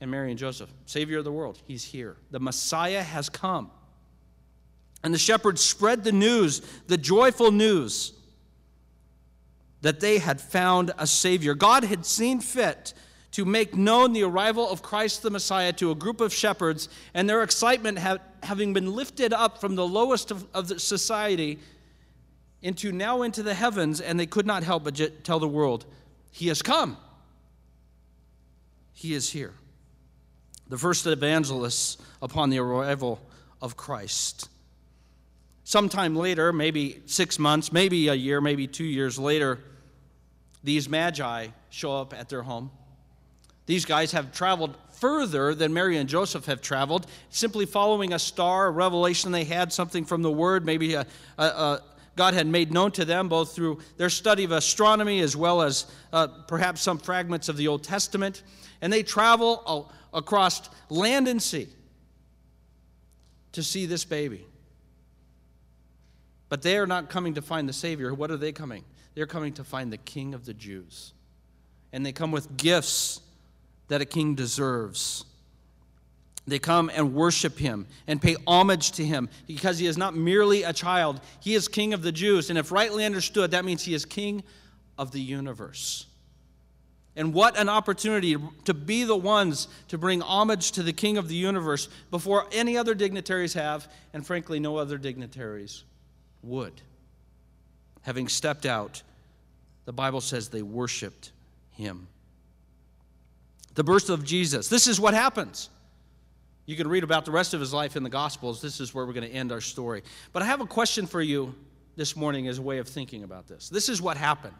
And 0.00 0.10
Mary 0.10 0.30
and 0.30 0.38
Joseph, 0.38 0.70
Savior 0.86 1.18
of 1.18 1.24
the 1.24 1.32
world, 1.32 1.60
he's 1.66 1.84
here. 1.84 2.16
The 2.30 2.40
Messiah 2.40 3.02
has 3.02 3.28
come. 3.28 3.70
And 5.02 5.12
the 5.12 5.18
shepherds 5.18 5.62
spread 5.62 6.04
the 6.04 6.12
news, 6.12 6.60
the 6.86 6.96
joyful 6.96 7.50
news 7.50 8.12
that 9.82 10.00
they 10.00 10.18
had 10.18 10.40
found 10.40 10.92
a 10.98 11.06
Savior. 11.06 11.54
God 11.54 11.84
had 11.84 12.04
seen 12.04 12.40
fit 12.40 12.92
to 13.32 13.44
make 13.44 13.76
known 13.76 14.12
the 14.12 14.24
arrival 14.24 14.68
of 14.68 14.82
Christ 14.82 15.22
the 15.22 15.30
Messiah 15.30 15.72
to 15.74 15.90
a 15.90 15.94
group 15.94 16.20
of 16.20 16.34
shepherds, 16.34 16.88
and 17.14 17.28
their 17.28 17.42
excitement 17.42 17.98
having 18.42 18.72
been 18.72 18.92
lifted 18.94 19.32
up 19.32 19.60
from 19.60 19.76
the 19.76 19.86
lowest 19.86 20.30
of, 20.30 20.46
of 20.52 20.68
the 20.68 20.80
society 20.80 21.58
into 22.62 22.92
now 22.92 23.22
into 23.22 23.42
the 23.42 23.54
heavens, 23.54 24.00
and 24.00 24.18
they 24.18 24.26
could 24.26 24.46
not 24.46 24.62
help 24.62 24.84
but 24.84 25.24
tell 25.24 25.38
the 25.38 25.48
world, 25.48 25.86
He 26.30 26.48
has 26.48 26.60
come. 26.60 26.98
He 28.92 29.14
is 29.14 29.30
here. 29.30 29.54
The 30.70 30.78
first 30.78 31.06
evangelists 31.06 31.98
upon 32.22 32.48
the 32.48 32.60
arrival 32.60 33.20
of 33.60 33.76
Christ. 33.76 34.48
Sometime 35.64 36.16
later, 36.16 36.52
maybe 36.52 37.02
six 37.06 37.38
months, 37.38 37.72
maybe 37.72 38.08
a 38.08 38.14
year, 38.14 38.40
maybe 38.40 38.66
two 38.66 38.84
years 38.84 39.18
later, 39.18 39.58
these 40.62 40.88
magi 40.88 41.48
show 41.70 42.00
up 42.00 42.14
at 42.14 42.28
their 42.28 42.42
home. 42.42 42.70
These 43.66 43.84
guys 43.84 44.12
have 44.12 44.32
traveled 44.32 44.76
further 44.92 45.54
than 45.54 45.74
Mary 45.74 45.96
and 45.96 46.08
Joseph 46.08 46.46
have 46.46 46.60
traveled, 46.60 47.06
simply 47.30 47.66
following 47.66 48.12
a 48.12 48.18
star, 48.18 48.68
a 48.68 48.70
revelation 48.70 49.32
they 49.32 49.44
had, 49.44 49.72
something 49.72 50.04
from 50.04 50.22
the 50.22 50.30
Word, 50.30 50.64
maybe 50.64 50.94
a, 50.94 51.06
a, 51.36 51.80
God 52.20 52.34
had 52.34 52.46
made 52.46 52.70
known 52.70 52.90
to 52.92 53.06
them 53.06 53.30
both 53.30 53.54
through 53.54 53.78
their 53.96 54.10
study 54.10 54.44
of 54.44 54.52
astronomy 54.52 55.20
as 55.20 55.34
well 55.34 55.62
as 55.62 55.86
uh, 56.12 56.26
perhaps 56.26 56.82
some 56.82 56.98
fragments 56.98 57.48
of 57.48 57.56
the 57.56 57.66
Old 57.66 57.82
Testament. 57.82 58.42
And 58.82 58.92
they 58.92 59.02
travel 59.02 59.90
across 60.12 60.68
land 60.90 61.28
and 61.28 61.42
sea 61.42 61.68
to 63.52 63.62
see 63.62 63.86
this 63.86 64.04
baby. 64.04 64.44
But 66.50 66.60
they 66.60 66.76
are 66.76 66.86
not 66.86 67.08
coming 67.08 67.32
to 67.36 67.40
find 67.40 67.66
the 67.66 67.72
Savior. 67.72 68.12
What 68.12 68.30
are 68.30 68.36
they 68.36 68.52
coming? 68.52 68.84
They're 69.14 69.24
coming 69.24 69.54
to 69.54 69.64
find 69.64 69.90
the 69.90 69.96
King 69.96 70.34
of 70.34 70.44
the 70.44 70.52
Jews. 70.52 71.14
And 71.90 72.04
they 72.04 72.12
come 72.12 72.32
with 72.32 72.54
gifts 72.54 73.22
that 73.88 74.02
a 74.02 74.04
king 74.04 74.34
deserves. 74.34 75.24
They 76.50 76.58
come 76.58 76.90
and 76.92 77.14
worship 77.14 77.58
him 77.58 77.86
and 78.06 78.20
pay 78.20 78.36
homage 78.46 78.92
to 78.92 79.04
him 79.04 79.28
because 79.46 79.78
he 79.78 79.86
is 79.86 79.96
not 79.96 80.14
merely 80.14 80.62
a 80.62 80.72
child. 80.72 81.20
He 81.40 81.54
is 81.54 81.68
king 81.68 81.94
of 81.94 82.02
the 82.02 82.12
Jews. 82.12 82.50
And 82.50 82.58
if 82.58 82.70
rightly 82.70 83.04
understood, 83.04 83.52
that 83.52 83.64
means 83.64 83.82
he 83.82 83.94
is 83.94 84.04
king 84.04 84.42
of 84.98 85.12
the 85.12 85.20
universe. 85.20 86.06
And 87.16 87.32
what 87.32 87.58
an 87.58 87.68
opportunity 87.68 88.36
to 88.64 88.74
be 88.74 89.04
the 89.04 89.16
ones 89.16 89.68
to 89.88 89.98
bring 89.98 90.20
homage 90.20 90.72
to 90.72 90.82
the 90.82 90.92
king 90.92 91.18
of 91.18 91.28
the 91.28 91.34
universe 91.34 91.88
before 92.10 92.46
any 92.52 92.76
other 92.76 92.94
dignitaries 92.94 93.54
have, 93.54 93.90
and 94.12 94.26
frankly, 94.26 94.60
no 94.60 94.76
other 94.76 94.98
dignitaries 94.98 95.84
would 96.42 96.80
having 98.02 98.28
stepped 98.28 98.66
out, 98.66 99.02
the 99.84 99.92
Bible 99.92 100.20
says 100.20 100.48
they 100.48 100.62
worshiped 100.62 101.32
him. 101.72 102.08
The 103.74 103.84
birth 103.84 104.10
of 104.10 104.24
Jesus. 104.24 104.68
This 104.68 104.86
is 104.86 105.00
what 105.00 105.14
happens. 105.14 105.70
You 106.70 106.76
can 106.76 106.86
read 106.86 107.02
about 107.02 107.24
the 107.24 107.32
rest 107.32 107.52
of 107.52 107.58
his 107.58 107.72
life 107.72 107.96
in 107.96 108.04
the 108.04 108.08
Gospels. 108.08 108.62
This 108.62 108.78
is 108.78 108.94
where 108.94 109.04
we're 109.04 109.12
going 109.12 109.28
to 109.28 109.34
end 109.34 109.50
our 109.50 109.60
story. 109.60 110.04
But 110.32 110.44
I 110.44 110.46
have 110.46 110.60
a 110.60 110.66
question 110.66 111.04
for 111.04 111.20
you 111.20 111.52
this 111.96 112.14
morning 112.14 112.46
as 112.46 112.58
a 112.58 112.62
way 112.62 112.78
of 112.78 112.86
thinking 112.86 113.24
about 113.24 113.48
this. 113.48 113.68
This 113.68 113.88
is 113.88 114.00
what 114.00 114.16
happened. 114.16 114.54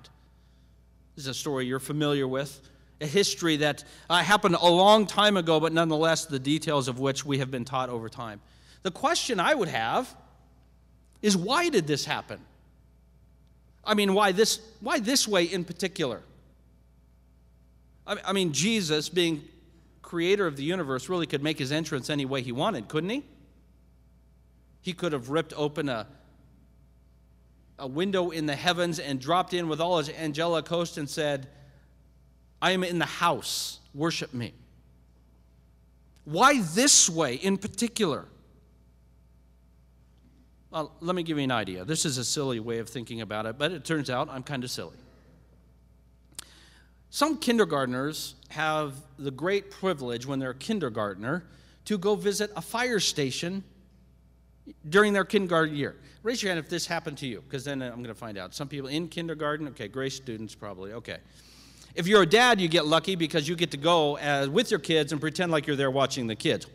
This 1.15 1.27
is 1.27 1.29
a 1.29 1.35
story 1.35 1.67
you're 1.67 1.79
familiar 1.79 2.27
with, 2.27 2.69
a 3.01 3.07
history 3.07 3.59
that 3.59 3.85
uh, 4.11 4.25
happened 4.25 4.57
a 4.61 4.69
long 4.69 5.07
time 5.07 5.37
ago, 5.37 5.61
but 5.61 5.73
nonetheless, 5.73 6.27
the 6.27 6.41
details 6.41 6.89
of 6.89 6.99
which 6.99 7.25
we 7.25 7.39
have 7.39 7.53
been 7.53 7.65
taught 7.65 7.91
over 7.91 8.09
time. 8.09 8.41
The 8.83 8.91
question 8.91 9.39
I 9.39 9.55
would 9.55 9.69
have 9.69 10.13
is 11.23 11.37
why 11.37 11.69
did 11.69 11.87
this 11.87 12.05
happen? 12.05 12.41
I 13.85 13.95
mean, 13.95 14.15
why 14.15 14.33
this, 14.33 14.59
why 14.81 14.99
this 14.99 15.29
way 15.29 15.45
in 15.45 15.63
particular? 15.63 16.23
I 18.05 18.33
mean, 18.33 18.53
Jesus, 18.53 19.09
being 19.09 19.45
creator 20.11 20.45
of 20.45 20.57
the 20.57 20.65
universe, 20.65 21.09
really 21.09 21.25
could 21.25 21.41
make 21.41 21.57
his 21.57 21.71
entrance 21.71 22.11
any 22.11 22.25
way 22.25 22.43
he 22.43 22.51
wanted, 22.51 22.89
couldn't 22.89 23.11
he? 23.11 23.23
He 24.81 24.93
could 24.93 25.13
have 25.13 25.31
ripped 25.31 25.53
open 25.57 25.89
a, 25.89 26.09
a 27.79 27.87
window 27.87 28.31
in 28.31 28.47
the 28.47 28.57
heavens 28.57 28.99
and 28.99 29.21
dropped 29.21 29.55
in 29.55 29.69
with 29.69 29.81
all 29.81 29.99
his 29.99 30.11
angelic 30.11 30.67
host 30.67 30.99
and 30.99 31.09
said, 31.09 31.47
I 32.61 32.73
am 32.73 32.83
in 32.83 32.99
the 32.99 33.07
house, 33.07 33.79
worship 33.95 34.35
me. 34.35 34.53
Why 36.25 36.61
this 36.61 37.09
way 37.09 37.37
in 37.37 37.57
particular? 37.57 38.25
Well, 40.73 40.91
let 40.99 41.15
me 41.15 41.23
give 41.23 41.39
you 41.39 41.45
an 41.45 41.53
idea. 41.53 41.85
This 41.85 42.05
is 42.05 42.19
a 42.19 42.25
silly 42.25 42.59
way 42.59 42.79
of 42.79 42.89
thinking 42.89 43.21
about 43.21 43.47
it, 43.47 43.59
but 43.59 43.71
it 43.71 43.85
turns 43.85 44.11
out 44.11 44.29
I'm 44.29 44.43
kind 44.43 44.65
of 44.65 44.73
silly. 44.73 44.97
Some 47.11 47.39
kindergartners 47.39 48.37
have 48.51 48.95
the 49.19 49.33
great 49.33 49.71
privilege 49.71 50.27
when 50.27 50.39
they're 50.39 50.51
a 50.51 50.55
kindergartner 50.55 51.45
to 51.87 51.99
go 51.99 52.15
visit 52.15 52.51
a 52.57 52.63
fire 52.63 53.01
station 53.01 53.65
during 54.89 55.13
their 55.13 55.25
kindergarten 55.25 55.75
year. 55.75 55.97
Raise 56.23 56.43
your 56.43 56.51
hand 56.51 56.65
if 56.65 56.71
this 56.71 56.87
happened 56.87 57.19
to 57.19 57.27
you, 57.27 57.43
because 57.43 57.65
then 57.65 57.83
uh, 57.83 57.87
I'm 57.87 57.97
going 57.97 58.07
to 58.07 58.15
find 58.15 58.39
out. 58.39 58.55
Some 58.55 58.69
people 58.69 58.89
in 58.89 59.09
kindergarten, 59.09 59.67
okay, 59.69 59.89
grace 59.89 60.15
students 60.15 60.55
probably, 60.55 60.93
okay. 60.93 61.19
If 61.97 62.07
you're 62.07 62.23
a 62.23 62.27
dad, 62.27 62.61
you 62.61 62.69
get 62.69 62.87
lucky 62.87 63.17
because 63.17 63.49
you 63.49 63.57
get 63.57 63.73
to 63.73 63.77
go 63.77 64.17
as, 64.19 64.49
with 64.49 64.71
your 64.71 64.79
kids 64.79 65.11
and 65.11 65.21
pretend 65.21 65.51
like 65.51 65.67
you're 65.67 65.77
there 65.77 65.91
watching 65.91 66.29
the 66.29 66.37
kids. 66.37 66.67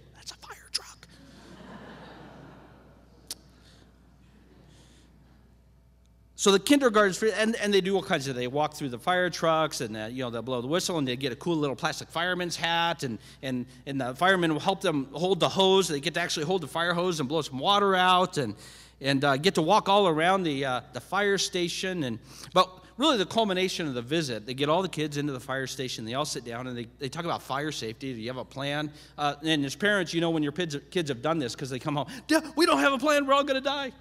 So 6.46 6.52
the 6.52 6.60
kindergartens, 6.60 7.24
and, 7.24 7.56
and 7.56 7.74
they 7.74 7.82
do 7.82 7.96
all 7.96 8.04
kinds 8.04 8.28
of, 8.28 8.36
they 8.36 8.46
walk 8.46 8.75
through 8.75 8.90
the 8.90 9.00
fire 9.00 9.32
trucks 9.32 9.82
and, 9.82 9.98
uh, 9.98 10.06
you 10.12 10.22
know, 10.22 10.30
they'll 10.30 10.44
blow 10.44 10.62
the 10.62 10.68
whistle 10.68 11.00
and 11.00 11.08
they 11.08 11.16
get 11.16 11.32
a 11.32 11.36
cool 11.36 11.56
little 11.56 11.75
plastic 11.75 12.08
fireman's 12.08 12.56
hat 12.56 13.02
and, 13.02 13.18
and, 13.42 13.66
and 13.88 14.00
the 14.00 14.14
firemen 14.14 14.54
will 14.54 14.60
help 14.60 14.80
them 14.80 15.08
hold 15.12 15.40
the 15.40 15.50
hose. 15.50 15.88
They 15.88 16.00
get 16.00 16.14
to 16.14 16.20
actually 16.20 16.46
hold 16.46 16.62
the 16.62 16.68
fire 16.68 16.94
hose 16.94 17.20
and 17.20 17.28
blow 17.28 17.42
some 17.42 17.58
water 17.58 17.96
out 17.96 18.38
and, 18.38 18.54
and 19.02 19.24
uh, 19.24 19.38
get 19.38 19.56
to 19.56 19.64
walk 19.64 19.90
all 19.90 20.08
around 20.08 20.44
the, 20.44 20.64
uh, 20.64 20.82
the 20.94 21.02
fire 21.02 21.40
station. 21.40 22.04
And, 22.04 22.20
but 22.54 22.70
really 22.98 23.18
the 23.18 23.25
culmination 23.25 23.88
of 23.88 23.96
the 23.96 24.04
visit, 24.04 24.46
they 24.46 24.54
get 24.54 24.70
all 24.70 24.84
the 24.84 24.88
kids 24.88 25.18
into 25.18 25.34
the 25.34 25.40
fire 25.40 25.66
station. 25.66 26.06
They 26.06 26.14
all 26.14 26.25
sit 26.25 26.46
down 26.46 26.68
and 26.68 26.78
they, 26.78 26.86
they 27.00 27.10
talk 27.10 27.25
about 27.25 27.42
fire 27.42 27.72
safety. 27.72 28.14
Do 28.14 28.20
you 28.22 28.30
have 28.30 28.38
a 28.38 28.46
plan? 28.46 28.92
Uh, 29.18 29.34
and 29.42 29.66
as 29.66 29.75
parents, 29.75 30.14
you 30.14 30.22
know 30.22 30.30
when 30.30 30.44
your 30.44 30.52
kids, 30.52 30.78
kids 30.92 31.10
have 31.10 31.24
done 31.24 31.40
this 31.40 31.56
because 31.56 31.72
they 31.72 31.80
come 31.80 31.96
home, 31.96 32.08
we 32.56 32.68
don't 32.68 32.82
have 32.82 32.94
a 32.94 33.00
plan. 33.00 33.25
We're 33.25 33.34
all 33.34 33.44
going 33.44 33.56
to 33.56 33.68
die. 33.68 33.92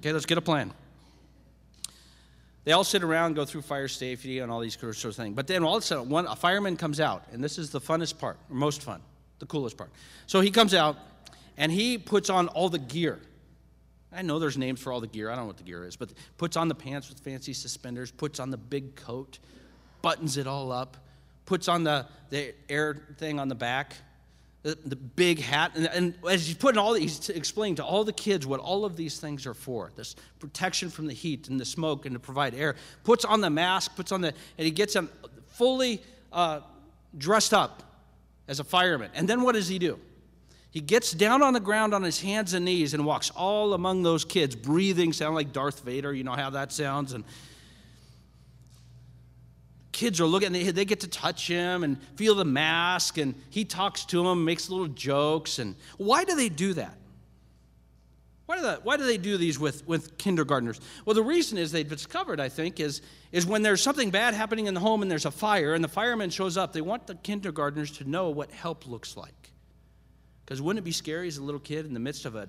Okay, 0.00 0.12
let's 0.12 0.26
get 0.26 0.36
a 0.36 0.42
plan. 0.42 0.72
They 2.64 2.72
all 2.72 2.84
sit 2.84 3.02
around, 3.02 3.34
go 3.34 3.44
through 3.44 3.62
fire 3.62 3.88
safety 3.88 4.40
and 4.40 4.52
all 4.52 4.60
these 4.60 4.78
sort 4.78 5.04
of 5.04 5.16
things. 5.16 5.34
But 5.34 5.46
then 5.46 5.64
all 5.64 5.76
of 5.76 5.82
a 5.82 5.86
sudden, 5.86 6.08
one, 6.08 6.26
a 6.26 6.36
fireman 6.36 6.76
comes 6.76 7.00
out, 7.00 7.24
and 7.32 7.42
this 7.42 7.58
is 7.58 7.70
the 7.70 7.80
funnest 7.80 8.18
part, 8.18 8.38
or 8.50 8.54
most 8.54 8.82
fun, 8.82 9.00
the 9.38 9.46
coolest 9.46 9.76
part. 9.76 9.90
So 10.26 10.40
he 10.40 10.50
comes 10.50 10.74
out, 10.74 10.96
and 11.56 11.72
he 11.72 11.96
puts 11.96 12.28
on 12.28 12.48
all 12.48 12.68
the 12.68 12.78
gear. 12.78 13.18
I 14.12 14.22
know 14.22 14.38
there's 14.38 14.58
names 14.58 14.80
for 14.80 14.92
all 14.92 15.00
the 15.00 15.06
gear. 15.06 15.30
I 15.30 15.34
don't 15.34 15.44
know 15.44 15.46
what 15.46 15.56
the 15.56 15.62
gear 15.62 15.84
is, 15.84 15.96
but 15.96 16.12
puts 16.36 16.56
on 16.56 16.68
the 16.68 16.74
pants 16.74 17.08
with 17.08 17.20
fancy 17.20 17.52
suspenders, 17.52 18.10
puts 18.10 18.40
on 18.40 18.50
the 18.50 18.56
big 18.56 18.94
coat, 18.96 19.38
buttons 20.02 20.36
it 20.36 20.46
all 20.46 20.72
up, 20.72 20.96
puts 21.46 21.68
on 21.68 21.84
the, 21.84 22.06
the 22.28 22.54
air 22.68 23.02
thing 23.18 23.38
on 23.40 23.48
the 23.48 23.54
back, 23.54 23.94
the, 24.62 24.96
big 24.96 25.40
hat. 25.40 25.72
And, 25.74 25.86
and 25.86 26.14
as 26.28 26.46
he's 26.46 26.56
putting 26.56 26.78
all, 26.78 26.94
he's 26.94 27.30
explaining 27.30 27.76
to 27.76 27.84
all 27.84 28.04
the 28.04 28.12
kids 28.12 28.46
what 28.46 28.60
all 28.60 28.84
of 28.84 28.96
these 28.96 29.18
things 29.18 29.46
are 29.46 29.54
for 29.54 29.90
this 29.96 30.16
protection 30.38 30.90
from 30.90 31.06
the 31.06 31.14
heat 31.14 31.48
and 31.48 31.58
the 31.58 31.64
smoke 31.64 32.06
and 32.06 32.14
to 32.14 32.20
provide 32.20 32.54
air. 32.54 32.76
Puts 33.04 33.24
on 33.24 33.40
the 33.40 33.50
mask, 33.50 33.96
puts 33.96 34.12
on 34.12 34.20
the, 34.20 34.28
and 34.28 34.64
he 34.64 34.70
gets 34.70 34.94
them 34.94 35.10
fully 35.48 36.02
uh, 36.32 36.60
dressed 37.16 37.54
up 37.54 37.82
as 38.48 38.60
a 38.60 38.64
fireman. 38.64 39.10
And 39.14 39.28
then 39.28 39.42
what 39.42 39.54
does 39.54 39.68
he 39.68 39.78
do? 39.78 39.98
He 40.70 40.80
gets 40.80 41.12
down 41.12 41.42
on 41.42 41.52
the 41.52 41.60
ground 41.60 41.94
on 41.94 42.02
his 42.02 42.20
hands 42.20 42.54
and 42.54 42.64
knees 42.64 42.94
and 42.94 43.04
walks 43.04 43.30
all 43.30 43.74
among 43.74 44.02
those 44.02 44.24
kids, 44.24 44.54
breathing, 44.54 45.12
sound 45.12 45.34
like 45.34 45.52
Darth 45.52 45.80
Vader. 45.80 46.12
You 46.12 46.22
know 46.22 46.32
how 46.32 46.50
that 46.50 46.70
sounds. 46.70 47.12
And 47.12 47.24
kids 50.00 50.18
are 50.18 50.24
looking, 50.24 50.50
they, 50.50 50.70
they 50.70 50.86
get 50.86 51.00
to 51.00 51.06
touch 51.06 51.46
him 51.46 51.84
and 51.84 52.02
feel 52.16 52.34
the 52.34 52.44
mask, 52.44 53.18
and 53.18 53.34
he 53.50 53.66
talks 53.66 54.06
to 54.06 54.22
them, 54.22 54.46
makes 54.46 54.70
little 54.70 54.86
jokes. 54.86 55.58
And 55.58 55.76
why 55.98 56.24
do 56.24 56.34
they 56.34 56.48
do 56.48 56.72
that? 56.72 56.96
Why 58.46 58.56
do, 58.56 58.62
that, 58.62 58.82
why 58.82 58.96
do 58.96 59.04
they 59.04 59.18
do 59.18 59.36
these 59.36 59.58
with, 59.58 59.86
with 59.86 60.16
kindergartners? 60.16 60.80
Well, 61.04 61.14
the 61.14 61.22
reason 61.22 61.58
is 61.58 61.70
they've 61.70 61.86
discovered, 61.86 62.40
I 62.40 62.48
think, 62.48 62.80
is, 62.80 63.02
is 63.30 63.44
when 63.44 63.60
there's 63.60 63.82
something 63.82 64.08
bad 64.10 64.32
happening 64.32 64.68
in 64.68 64.72
the 64.72 64.80
home 64.80 65.02
and 65.02 65.10
there's 65.10 65.26
a 65.26 65.30
fire 65.30 65.74
and 65.74 65.84
the 65.84 65.88
fireman 65.88 66.30
shows 66.30 66.56
up, 66.56 66.72
they 66.72 66.80
want 66.80 67.06
the 67.06 67.16
kindergartners 67.16 67.90
to 67.98 68.08
know 68.08 68.30
what 68.30 68.50
help 68.50 68.86
looks 68.86 69.18
like. 69.18 69.52
Because 70.46 70.62
wouldn't 70.62 70.82
it 70.82 70.84
be 70.84 70.92
scary 70.92 71.28
as 71.28 71.36
a 71.36 71.42
little 71.42 71.60
kid 71.60 71.84
in 71.84 71.92
the 71.92 72.00
midst 72.00 72.24
of 72.24 72.36
a 72.36 72.48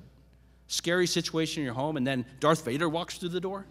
scary 0.68 1.06
situation 1.06 1.64
in 1.64 1.66
your 1.66 1.76
home 1.76 1.98
and 1.98 2.08
then 2.08 2.26
Darth 2.40 2.64
Vader 2.64 2.88
walks 2.88 3.18
through 3.18 3.30
the 3.30 3.42
door? 3.42 3.66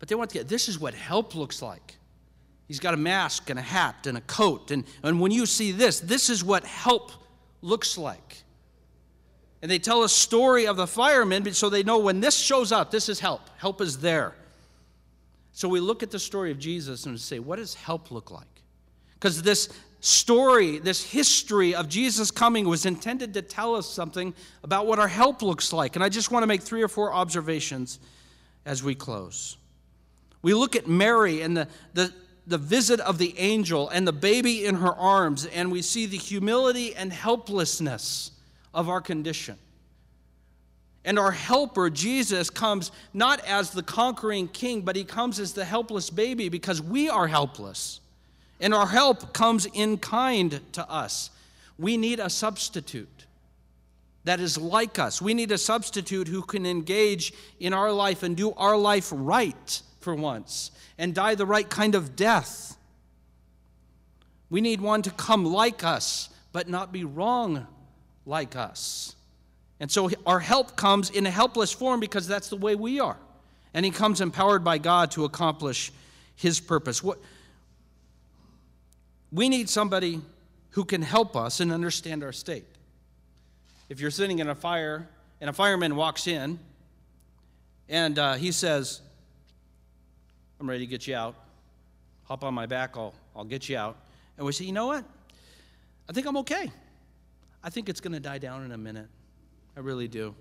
But 0.00 0.08
they 0.08 0.16
want 0.16 0.30
to 0.30 0.38
get 0.38 0.48
this 0.48 0.68
is 0.68 0.80
what 0.80 0.94
help 0.94 1.36
looks 1.36 1.62
like. 1.62 1.96
He's 2.66 2.80
got 2.80 2.94
a 2.94 2.96
mask 2.96 3.50
and 3.50 3.58
a 3.58 3.62
hat 3.62 4.06
and 4.06 4.16
a 4.16 4.22
coat. 4.22 4.70
And, 4.70 4.84
and 5.02 5.20
when 5.20 5.30
you 5.30 5.46
see 5.46 5.70
this, 5.70 6.00
this 6.00 6.30
is 6.30 6.42
what 6.42 6.64
help 6.64 7.12
looks 7.62 7.96
like. 7.96 8.38
And 9.62 9.70
they 9.70 9.78
tell 9.78 10.04
a 10.04 10.08
story 10.08 10.66
of 10.66 10.76
the 10.76 10.86
firemen 10.86 11.52
so 11.52 11.68
they 11.68 11.82
know 11.82 11.98
when 11.98 12.20
this 12.20 12.36
shows 12.36 12.72
up, 12.72 12.90
this 12.90 13.08
is 13.08 13.20
help. 13.20 13.42
Help 13.58 13.80
is 13.80 13.98
there. 13.98 14.34
So 15.52 15.68
we 15.68 15.80
look 15.80 16.02
at 16.02 16.10
the 16.10 16.18
story 16.18 16.50
of 16.50 16.58
Jesus 16.58 17.04
and 17.06 17.20
say, 17.20 17.38
what 17.38 17.56
does 17.56 17.74
help 17.74 18.10
look 18.10 18.30
like? 18.30 18.46
Because 19.14 19.42
this 19.42 19.68
story, 20.00 20.78
this 20.78 21.02
history 21.02 21.74
of 21.74 21.88
Jesus 21.88 22.30
coming 22.30 22.66
was 22.66 22.86
intended 22.86 23.34
to 23.34 23.42
tell 23.42 23.74
us 23.74 23.86
something 23.86 24.32
about 24.64 24.86
what 24.86 24.98
our 24.98 25.08
help 25.08 25.42
looks 25.42 25.72
like. 25.72 25.96
And 25.96 26.04
I 26.04 26.08
just 26.08 26.30
want 26.30 26.42
to 26.42 26.46
make 26.46 26.62
three 26.62 26.82
or 26.82 26.88
four 26.88 27.12
observations 27.12 27.98
as 28.64 28.82
we 28.82 28.94
close. 28.94 29.58
We 30.42 30.54
look 30.54 30.74
at 30.76 30.86
Mary 30.86 31.42
and 31.42 31.56
the, 31.56 31.68
the, 31.94 32.12
the 32.46 32.58
visit 32.58 33.00
of 33.00 33.18
the 33.18 33.38
angel 33.38 33.88
and 33.90 34.06
the 34.06 34.12
baby 34.12 34.64
in 34.64 34.76
her 34.76 34.94
arms, 34.94 35.46
and 35.46 35.70
we 35.70 35.82
see 35.82 36.06
the 36.06 36.16
humility 36.16 36.94
and 36.94 37.12
helplessness 37.12 38.32
of 38.72 38.88
our 38.88 39.00
condition. 39.00 39.58
And 41.04 41.18
our 41.18 41.30
helper, 41.30 41.88
Jesus, 41.90 42.50
comes 42.50 42.92
not 43.14 43.40
as 43.46 43.70
the 43.70 43.82
conquering 43.82 44.48
king, 44.48 44.82
but 44.82 44.96
he 44.96 45.04
comes 45.04 45.40
as 45.40 45.52
the 45.52 45.64
helpless 45.64 46.10
baby 46.10 46.48
because 46.48 46.82
we 46.82 47.08
are 47.08 47.26
helpless. 47.26 48.00
And 48.60 48.74
our 48.74 48.86
help 48.86 49.32
comes 49.32 49.66
in 49.66 49.96
kind 49.96 50.60
to 50.72 50.90
us. 50.90 51.30
We 51.78 51.96
need 51.96 52.20
a 52.20 52.28
substitute 52.28 53.26
that 54.24 54.40
is 54.40 54.58
like 54.58 54.98
us. 54.98 55.22
We 55.22 55.32
need 55.32 55.50
a 55.50 55.58
substitute 55.58 56.28
who 56.28 56.42
can 56.42 56.66
engage 56.66 57.32
in 57.58 57.72
our 57.72 57.90
life 57.90 58.22
and 58.22 58.36
do 58.36 58.52
our 58.52 58.76
life 58.76 59.10
right 59.14 59.82
for 60.00 60.14
once 60.14 60.70
and 60.98 61.14
die 61.14 61.34
the 61.34 61.46
right 61.46 61.68
kind 61.68 61.94
of 61.94 62.16
death. 62.16 62.76
We 64.48 64.60
need 64.60 64.80
one 64.80 65.02
to 65.02 65.10
come 65.10 65.44
like 65.44 65.84
us, 65.84 66.28
but 66.52 66.68
not 66.68 66.92
be 66.92 67.04
wrong 67.04 67.66
like 68.26 68.56
us. 68.56 69.14
And 69.78 69.90
so 69.90 70.10
our 70.26 70.40
help 70.40 70.76
comes 70.76 71.10
in 71.10 71.24
a 71.26 71.30
helpless 71.30 71.72
form 71.72 72.00
because 72.00 72.26
that's 72.26 72.48
the 72.48 72.56
way 72.56 72.74
we 72.74 73.00
are. 73.00 73.16
And 73.72 73.84
he 73.84 73.90
comes 73.90 74.20
empowered 74.20 74.64
by 74.64 74.78
God 74.78 75.12
to 75.12 75.24
accomplish 75.24 75.92
his 76.34 76.60
purpose. 76.60 77.02
What, 77.02 77.18
we 79.32 79.48
need 79.48 79.70
somebody 79.70 80.20
who 80.70 80.84
can 80.84 81.02
help 81.02 81.36
us 81.36 81.60
and 81.60 81.72
understand 81.72 82.24
our 82.24 82.32
state. 82.32 82.64
If 83.88 84.00
you're 84.00 84.10
sitting 84.10 84.38
in 84.38 84.48
a 84.48 84.54
fire 84.54 85.08
and 85.40 85.48
a 85.48 85.52
fireman 85.52 85.96
walks 85.96 86.26
in 86.26 86.58
and 87.88 88.18
uh, 88.18 88.34
he 88.34 88.52
says, 88.52 89.00
I'm 90.60 90.68
ready 90.68 90.84
to 90.84 90.90
get 90.90 91.06
you 91.06 91.16
out. 91.16 91.34
Hop 92.24 92.44
on 92.44 92.52
my 92.52 92.66
back, 92.66 92.96
I'll, 92.96 93.14
I'll 93.34 93.44
get 93.44 93.68
you 93.68 93.78
out. 93.78 93.96
And 94.36 94.46
we 94.46 94.52
say, 94.52 94.66
you 94.66 94.72
know 94.72 94.86
what? 94.86 95.04
I 96.08 96.12
think 96.12 96.26
I'm 96.26 96.36
okay. 96.38 96.70
I 97.62 97.70
think 97.70 97.88
it's 97.88 98.00
going 98.00 98.12
to 98.12 98.20
die 98.20 98.38
down 98.38 98.64
in 98.64 98.72
a 98.72 98.78
minute. 98.78 99.08
I 99.76 99.80
really 99.80 100.06
do. 100.06 100.34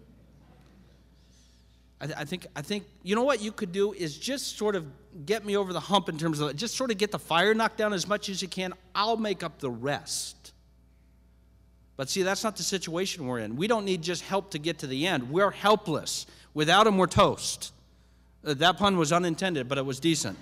I, 2.01 2.05
th- 2.05 2.17
I, 2.17 2.25
think, 2.25 2.47
I 2.55 2.61
think, 2.61 2.85
you 3.03 3.15
know 3.15 3.23
what 3.23 3.41
you 3.41 3.51
could 3.51 3.71
do 3.71 3.93
is 3.93 4.17
just 4.17 4.57
sort 4.57 4.75
of 4.75 4.85
get 5.25 5.45
me 5.45 5.57
over 5.57 5.73
the 5.73 5.79
hump 5.79 6.09
in 6.09 6.17
terms 6.17 6.39
of 6.39 6.55
just 6.55 6.75
sort 6.75 6.91
of 6.91 6.97
get 6.97 7.11
the 7.11 7.19
fire 7.19 7.53
knocked 7.53 7.77
down 7.77 7.93
as 7.93 8.07
much 8.07 8.29
as 8.29 8.41
you 8.41 8.47
can. 8.47 8.73
I'll 8.93 9.17
make 9.17 9.43
up 9.43 9.59
the 9.59 9.69
rest. 9.69 10.53
But 11.97 12.09
see, 12.09 12.23
that's 12.23 12.43
not 12.43 12.55
the 12.55 12.63
situation 12.63 13.25
we're 13.25 13.39
in. 13.39 13.55
We 13.55 13.67
don't 13.67 13.83
need 13.83 14.01
just 14.01 14.23
help 14.23 14.51
to 14.51 14.59
get 14.59 14.79
to 14.79 14.87
the 14.87 15.07
end. 15.07 15.29
We're 15.29 15.51
helpless. 15.51 16.25
Without 16.53 16.87
him, 16.87 16.97
we're 16.97 17.07
toast. 17.07 17.73
Uh, 18.45 18.53
that 18.55 18.77
pun 18.77 18.97
was 18.97 19.11
unintended, 19.11 19.67
but 19.67 19.77
it 19.77 19.85
was 19.85 19.99
decent. 19.99 20.37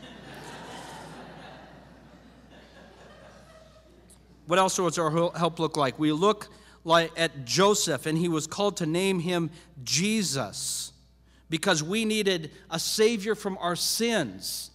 what 4.46 4.60
else 4.60 4.78
does 4.78 4.98
our 4.98 5.12
help 5.36 5.60
look 5.60 5.78
like? 5.78 5.98
We 5.98 6.12
look 6.12 6.48
like 6.84 7.12
at 7.18 7.46
Joseph, 7.46 8.06
and 8.06 8.18
he 8.18 8.30
was 8.30 8.48
called 8.48 8.78
to 8.78 8.86
name 8.86 9.20
him 9.20 9.50
Jesus 9.84 10.94
because 11.50 11.82
we 11.82 12.06
needed 12.06 12.52
a 12.70 12.80
Savior 12.80 13.36
from 13.36 13.58
our 13.60 13.76
sins. 13.76 14.72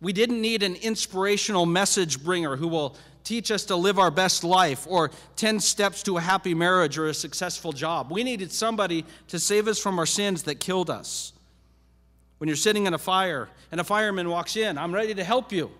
We 0.00 0.12
didn't 0.12 0.40
need 0.40 0.62
an 0.62 0.76
inspirational 0.76 1.66
message 1.66 2.22
bringer 2.22 2.56
who 2.56 2.68
will 2.68 2.96
teach 3.22 3.50
us 3.50 3.64
to 3.66 3.76
live 3.76 3.98
our 3.98 4.10
best 4.10 4.44
life 4.44 4.86
or 4.88 5.10
10 5.36 5.60
steps 5.60 6.02
to 6.02 6.16
a 6.16 6.20
happy 6.20 6.54
marriage 6.54 6.98
or 6.98 7.06
a 7.06 7.14
successful 7.14 7.72
job. 7.72 8.10
We 8.10 8.22
needed 8.24 8.52
somebody 8.52 9.04
to 9.28 9.38
save 9.38 9.68
us 9.68 9.78
from 9.78 9.98
our 9.98 10.06
sins 10.06 10.42
that 10.44 10.56
killed 10.56 10.90
us. 10.90 11.33
When 12.38 12.48
you're 12.48 12.56
sitting 12.56 12.86
in 12.86 12.94
a 12.94 12.98
fire 12.98 13.48
and 13.70 13.80
a 13.80 13.84
fireman 13.84 14.28
walks 14.28 14.56
in, 14.56 14.76
I'm 14.76 14.94
ready 14.94 15.14
to 15.14 15.24
help 15.24 15.52
you. 15.52 15.70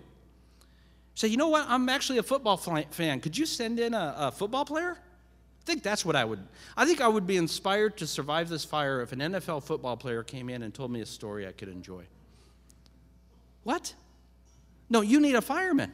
Say, 1.15 1.29
you 1.29 1.37
know 1.37 1.49
what? 1.49 1.65
I'm 1.69 1.87
actually 1.89 2.17
a 2.17 2.23
football 2.23 2.57
fan. 2.57 3.21
Could 3.21 3.37
you 3.37 3.45
send 3.45 3.79
in 3.79 3.93
a, 3.93 4.15
a 4.17 4.31
football 4.31 4.65
player? 4.65 4.97
I 4.97 5.65
think 5.65 5.81
that's 5.81 6.05
what 6.05 6.15
I 6.15 6.25
would. 6.25 6.45
I 6.77 6.85
think 6.85 7.01
I 7.01 7.07
would 7.07 7.25
be 7.25 7.37
inspired 7.37 7.97
to 7.97 8.07
survive 8.07 8.49
this 8.49 8.65
fire 8.65 9.01
if 9.01 9.11
an 9.13 9.19
NFL 9.19 9.63
football 9.63 9.97
player 9.97 10.23
came 10.23 10.49
in 10.49 10.61
and 10.61 10.73
told 10.73 10.91
me 10.91 11.01
a 11.01 11.05
story 11.05 11.47
I 11.47 11.53
could 11.53 11.69
enjoy. 11.69 12.03
What? 13.63 13.93
No, 14.89 15.01
you 15.01 15.19
need 15.19 15.35
a 15.35 15.41
fireman. 15.41 15.93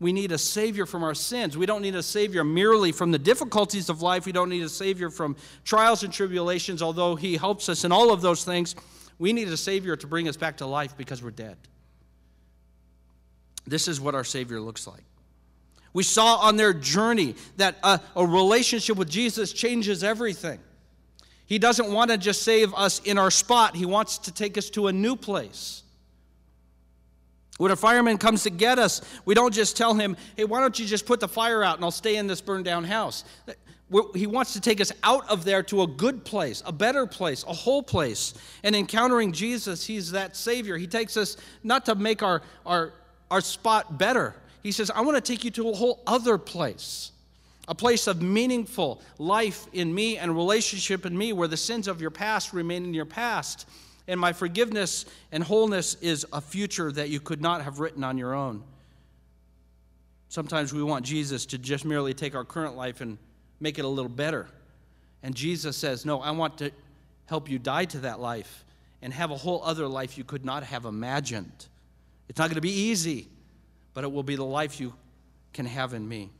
We 0.00 0.14
need 0.14 0.32
a 0.32 0.38
Savior 0.38 0.86
from 0.86 1.02
our 1.04 1.14
sins. 1.14 1.58
We 1.58 1.66
don't 1.66 1.82
need 1.82 1.94
a 1.94 2.02
Savior 2.02 2.42
merely 2.42 2.90
from 2.90 3.12
the 3.12 3.18
difficulties 3.18 3.90
of 3.90 4.00
life. 4.00 4.24
We 4.24 4.32
don't 4.32 4.48
need 4.48 4.62
a 4.62 4.68
Savior 4.68 5.10
from 5.10 5.36
trials 5.62 6.02
and 6.02 6.12
tribulations, 6.12 6.80
although 6.80 7.16
He 7.16 7.36
helps 7.36 7.68
us 7.68 7.84
in 7.84 7.92
all 7.92 8.10
of 8.10 8.22
those 8.22 8.42
things. 8.42 8.74
We 9.18 9.34
need 9.34 9.48
a 9.48 9.58
Savior 9.58 9.96
to 9.96 10.06
bring 10.06 10.26
us 10.26 10.38
back 10.38 10.56
to 10.58 10.66
life 10.66 10.96
because 10.96 11.22
we're 11.22 11.30
dead. 11.30 11.58
This 13.66 13.88
is 13.88 14.00
what 14.00 14.14
our 14.14 14.24
Savior 14.24 14.58
looks 14.58 14.86
like. 14.86 15.04
We 15.92 16.02
saw 16.02 16.36
on 16.36 16.56
their 16.56 16.72
journey 16.72 17.34
that 17.58 17.76
a, 17.82 18.00
a 18.16 18.26
relationship 18.26 18.96
with 18.96 19.10
Jesus 19.10 19.52
changes 19.52 20.02
everything. 20.02 20.60
He 21.44 21.58
doesn't 21.58 21.92
want 21.92 22.10
to 22.10 22.16
just 22.16 22.42
save 22.42 22.72
us 22.74 23.00
in 23.00 23.18
our 23.18 23.30
spot, 23.30 23.76
He 23.76 23.84
wants 23.84 24.16
to 24.18 24.32
take 24.32 24.56
us 24.56 24.70
to 24.70 24.86
a 24.86 24.92
new 24.92 25.14
place. 25.14 25.82
When 27.60 27.70
a 27.70 27.76
fireman 27.76 28.16
comes 28.16 28.44
to 28.44 28.50
get 28.50 28.78
us, 28.78 29.02
we 29.26 29.34
don't 29.34 29.52
just 29.52 29.76
tell 29.76 29.92
him, 29.92 30.16
hey, 30.34 30.44
why 30.44 30.60
don't 30.60 30.78
you 30.78 30.86
just 30.86 31.04
put 31.04 31.20
the 31.20 31.28
fire 31.28 31.62
out 31.62 31.76
and 31.76 31.84
I'll 31.84 31.90
stay 31.90 32.16
in 32.16 32.26
this 32.26 32.40
burned 32.40 32.64
down 32.64 32.84
house. 32.84 33.22
He 34.14 34.26
wants 34.26 34.54
to 34.54 34.62
take 34.62 34.80
us 34.80 34.90
out 35.02 35.28
of 35.28 35.44
there 35.44 35.62
to 35.64 35.82
a 35.82 35.86
good 35.86 36.24
place, 36.24 36.62
a 36.64 36.72
better 36.72 37.06
place, 37.06 37.44
a 37.46 37.52
whole 37.52 37.82
place. 37.82 38.32
And 38.64 38.74
encountering 38.74 39.32
Jesus, 39.32 39.84
He's 39.86 40.10
that 40.12 40.36
Savior. 40.36 40.78
He 40.78 40.86
takes 40.86 41.18
us 41.18 41.36
not 41.62 41.84
to 41.84 41.94
make 41.96 42.22
our, 42.22 42.40
our, 42.64 42.94
our 43.30 43.42
spot 43.42 43.98
better, 43.98 44.34
he 44.62 44.72
says, 44.72 44.90
I 44.90 45.02
want 45.02 45.16
to 45.16 45.20
take 45.20 45.44
you 45.44 45.50
to 45.50 45.68
a 45.68 45.74
whole 45.74 46.02
other 46.06 46.38
place, 46.38 47.12
a 47.68 47.74
place 47.74 48.06
of 48.06 48.22
meaningful 48.22 49.02
life 49.18 49.66
in 49.74 49.94
me 49.94 50.16
and 50.16 50.34
relationship 50.34 51.04
in 51.04 51.16
me 51.16 51.34
where 51.34 51.48
the 51.48 51.58
sins 51.58 51.88
of 51.88 52.00
your 52.00 52.10
past 52.10 52.54
remain 52.54 52.84
in 52.84 52.94
your 52.94 53.04
past. 53.04 53.66
And 54.10 54.20
my 54.20 54.32
forgiveness 54.32 55.06
and 55.32 55.42
wholeness 55.42 55.94
is 56.00 56.26
a 56.32 56.40
future 56.40 56.90
that 56.92 57.08
you 57.08 57.20
could 57.20 57.40
not 57.40 57.62
have 57.62 57.80
written 57.80 58.04
on 58.04 58.18
your 58.18 58.34
own. 58.34 58.62
Sometimes 60.28 60.72
we 60.72 60.82
want 60.82 61.04
Jesus 61.04 61.46
to 61.46 61.58
just 61.58 61.84
merely 61.84 62.14
take 62.14 62.34
our 62.34 62.44
current 62.44 62.76
life 62.76 63.00
and 63.00 63.18
make 63.60 63.78
it 63.78 63.84
a 63.84 63.88
little 63.88 64.10
better. 64.10 64.46
And 65.22 65.34
Jesus 65.34 65.76
says, 65.76 66.04
No, 66.04 66.20
I 66.20 66.30
want 66.32 66.58
to 66.58 66.70
help 67.26 67.48
you 67.48 67.58
die 67.58 67.84
to 67.86 67.98
that 68.00 68.20
life 68.20 68.64
and 69.02 69.12
have 69.12 69.30
a 69.30 69.36
whole 69.36 69.62
other 69.64 69.86
life 69.86 70.18
you 70.18 70.24
could 70.24 70.44
not 70.44 70.62
have 70.64 70.84
imagined. 70.84 71.66
It's 72.28 72.38
not 72.38 72.48
going 72.48 72.56
to 72.56 72.60
be 72.60 72.70
easy 72.70 73.28
but 73.94 74.04
it 74.04 74.12
will 74.12 74.22
be 74.22 74.36
the 74.36 74.44
life 74.44 74.80
you 74.80 74.94
can 75.52 75.66
have 75.66 75.94
in 75.94 76.08
me. 76.08 76.30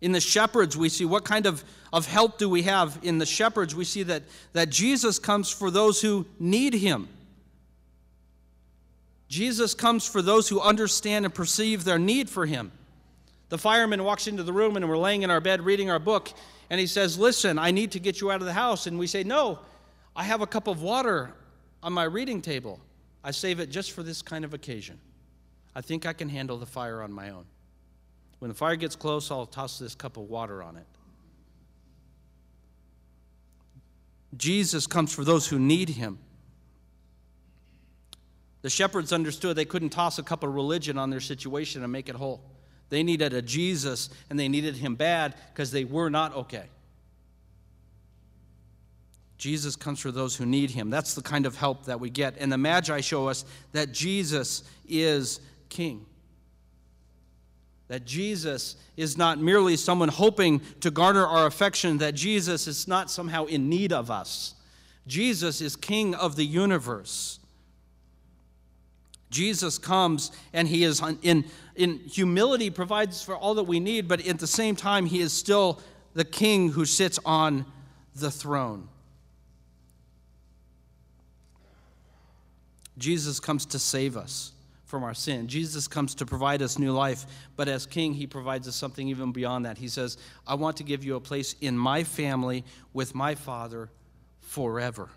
In 0.00 0.12
the 0.12 0.20
shepherds, 0.20 0.76
we 0.76 0.88
see 0.88 1.04
what 1.04 1.24
kind 1.24 1.46
of, 1.46 1.62
of 1.92 2.06
help 2.06 2.38
do 2.38 2.48
we 2.48 2.62
have? 2.62 2.98
In 3.02 3.18
the 3.18 3.26
shepherds, 3.26 3.74
we 3.74 3.84
see 3.84 4.02
that, 4.04 4.22
that 4.52 4.70
Jesus 4.70 5.18
comes 5.18 5.50
for 5.50 5.70
those 5.70 6.00
who 6.00 6.26
need 6.38 6.74
him. 6.74 7.08
Jesus 9.28 9.74
comes 9.74 10.06
for 10.06 10.22
those 10.22 10.48
who 10.48 10.60
understand 10.60 11.24
and 11.24 11.34
perceive 11.34 11.84
their 11.84 11.98
need 11.98 12.28
for 12.28 12.46
him. 12.46 12.72
The 13.50 13.58
fireman 13.58 14.02
walks 14.04 14.26
into 14.26 14.42
the 14.42 14.52
room 14.52 14.76
and 14.76 14.88
we're 14.88 14.98
laying 14.98 15.22
in 15.22 15.30
our 15.30 15.40
bed 15.40 15.60
reading 15.62 15.90
our 15.90 15.98
book, 15.98 16.32
and 16.70 16.80
he 16.80 16.86
says, 16.86 17.18
Listen, 17.18 17.58
I 17.58 17.70
need 17.70 17.92
to 17.92 18.00
get 18.00 18.20
you 18.20 18.30
out 18.30 18.40
of 18.40 18.46
the 18.46 18.52
house. 18.52 18.86
And 18.86 18.98
we 18.98 19.06
say, 19.06 19.22
No, 19.22 19.58
I 20.16 20.24
have 20.24 20.40
a 20.40 20.46
cup 20.46 20.66
of 20.66 20.82
water 20.82 21.32
on 21.82 21.92
my 21.92 22.04
reading 22.04 22.40
table. 22.40 22.80
I 23.22 23.32
save 23.32 23.60
it 23.60 23.70
just 23.70 23.92
for 23.92 24.02
this 24.02 24.22
kind 24.22 24.44
of 24.44 24.54
occasion. 24.54 24.98
I 25.74 25.80
think 25.80 26.06
I 26.06 26.12
can 26.12 26.28
handle 26.28 26.56
the 26.56 26.66
fire 26.66 27.02
on 27.02 27.12
my 27.12 27.30
own. 27.30 27.44
When 28.40 28.48
the 28.48 28.54
fire 28.54 28.74
gets 28.76 28.96
close, 28.96 29.30
I'll 29.30 29.46
toss 29.46 29.78
this 29.78 29.94
cup 29.94 30.16
of 30.16 30.24
water 30.24 30.62
on 30.62 30.76
it. 30.76 30.86
Jesus 34.36 34.86
comes 34.86 35.14
for 35.14 35.24
those 35.24 35.46
who 35.46 35.58
need 35.58 35.90
him. 35.90 36.18
The 38.62 38.70
shepherds 38.70 39.12
understood 39.12 39.56
they 39.56 39.64
couldn't 39.64 39.90
toss 39.90 40.18
a 40.18 40.22
cup 40.22 40.42
of 40.42 40.54
religion 40.54 40.98
on 40.98 41.10
their 41.10 41.20
situation 41.20 41.82
and 41.82 41.92
make 41.92 42.08
it 42.08 42.14
whole. 42.14 42.42
They 42.88 43.02
needed 43.02 43.34
a 43.34 43.42
Jesus, 43.42 44.08
and 44.30 44.38
they 44.38 44.48
needed 44.48 44.76
him 44.76 44.94
bad 44.94 45.34
because 45.52 45.70
they 45.70 45.84
were 45.84 46.10
not 46.10 46.34
okay. 46.34 46.64
Jesus 49.36 49.76
comes 49.76 50.00
for 50.00 50.10
those 50.10 50.36
who 50.36 50.46
need 50.46 50.70
him. 50.70 50.90
That's 50.90 51.14
the 51.14 51.22
kind 51.22 51.46
of 51.46 51.56
help 51.56 51.86
that 51.86 52.00
we 52.00 52.10
get. 52.10 52.36
And 52.38 52.50
the 52.50 52.58
Magi 52.58 53.00
show 53.00 53.28
us 53.28 53.44
that 53.72 53.92
Jesus 53.92 54.64
is 54.86 55.40
King 55.68 56.06
that 57.90 58.04
Jesus 58.04 58.76
is 58.96 59.18
not 59.18 59.40
merely 59.40 59.76
someone 59.76 60.08
hoping 60.08 60.60
to 60.78 60.92
garner 60.92 61.26
our 61.26 61.48
affection, 61.48 61.98
that 61.98 62.14
Jesus 62.14 62.68
is 62.68 62.86
not 62.86 63.10
somehow 63.10 63.46
in 63.46 63.68
need 63.68 63.92
of 63.92 64.12
us. 64.12 64.54
Jesus 65.08 65.60
is 65.60 65.74
King 65.74 66.14
of 66.14 66.36
the 66.36 66.46
universe. 66.46 67.40
Jesus 69.28 69.76
comes 69.76 70.30
and 70.52 70.68
he 70.68 70.84
is 70.84 71.02
in, 71.22 71.44
in 71.74 71.98
humility 71.98 72.70
provides 72.70 73.24
for 73.24 73.34
all 73.36 73.54
that 73.54 73.64
we 73.64 73.80
need, 73.80 74.06
but 74.06 74.24
at 74.24 74.38
the 74.38 74.46
same 74.46 74.76
time, 74.76 75.04
he 75.04 75.18
is 75.18 75.32
still 75.32 75.80
the 76.14 76.24
king 76.24 76.70
who 76.70 76.84
sits 76.84 77.18
on 77.24 77.66
the 78.14 78.30
throne. 78.30 78.86
Jesus 82.98 83.40
comes 83.40 83.66
to 83.66 83.80
save 83.80 84.16
us 84.16 84.52
from 84.90 85.04
our 85.04 85.14
sin. 85.14 85.46
Jesus 85.46 85.86
comes 85.86 86.16
to 86.16 86.26
provide 86.26 86.60
us 86.60 86.78
new 86.78 86.92
life, 86.92 87.24
but 87.56 87.68
as 87.68 87.86
King, 87.86 88.12
he 88.12 88.26
provides 88.26 88.66
us 88.66 88.74
something 88.74 89.06
even 89.08 89.30
beyond 89.30 89.64
that. 89.64 89.78
He 89.78 89.88
says, 89.88 90.18
I 90.46 90.56
want 90.56 90.76
to 90.78 90.82
give 90.82 91.04
you 91.04 91.14
a 91.14 91.20
place 91.20 91.54
in 91.60 91.78
my 91.78 92.02
family 92.02 92.64
with 92.92 93.14
my 93.14 93.36
Father 93.36 93.88
forever. 94.40 95.08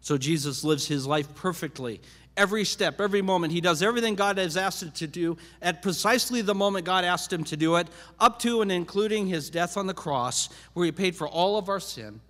So 0.00 0.16
Jesus 0.16 0.64
lives 0.64 0.88
his 0.88 1.06
life 1.06 1.34
perfectly. 1.34 2.00
Every 2.34 2.64
step, 2.64 3.00
every 3.00 3.20
moment, 3.20 3.52
he 3.52 3.60
does 3.60 3.82
everything 3.82 4.14
God 4.14 4.38
has 4.38 4.56
asked 4.56 4.82
him 4.82 4.92
to 4.92 5.06
do 5.06 5.36
at 5.60 5.82
precisely 5.82 6.40
the 6.40 6.54
moment 6.54 6.86
God 6.86 7.04
asked 7.04 7.32
him 7.32 7.44
to 7.44 7.56
do 7.56 7.76
it, 7.76 7.88
up 8.18 8.38
to 8.40 8.62
and 8.62 8.72
including 8.72 9.26
his 9.26 9.50
death 9.50 9.76
on 9.76 9.86
the 9.86 9.94
cross, 9.94 10.48
where 10.72 10.86
he 10.86 10.92
paid 10.92 11.14
for 11.14 11.28
all 11.28 11.58
of 11.58 11.68
our 11.68 11.80
sin 11.80 12.20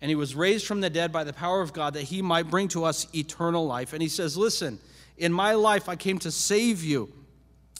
and 0.00 0.10
he 0.10 0.14
was 0.14 0.34
raised 0.34 0.66
from 0.66 0.80
the 0.80 0.90
dead 0.90 1.10
by 1.12 1.24
the 1.24 1.32
power 1.32 1.62
of 1.62 1.72
God 1.72 1.94
that 1.94 2.02
he 2.02 2.20
might 2.20 2.50
bring 2.50 2.68
to 2.68 2.84
us 2.84 3.06
eternal 3.14 3.66
life. 3.66 3.92
And 3.92 4.02
he 4.02 4.08
says, 4.08 4.36
Listen, 4.36 4.78
in 5.16 5.32
my 5.32 5.54
life 5.54 5.88
I 5.88 5.96
came 5.96 6.18
to 6.20 6.30
save 6.30 6.84
you. 6.84 7.12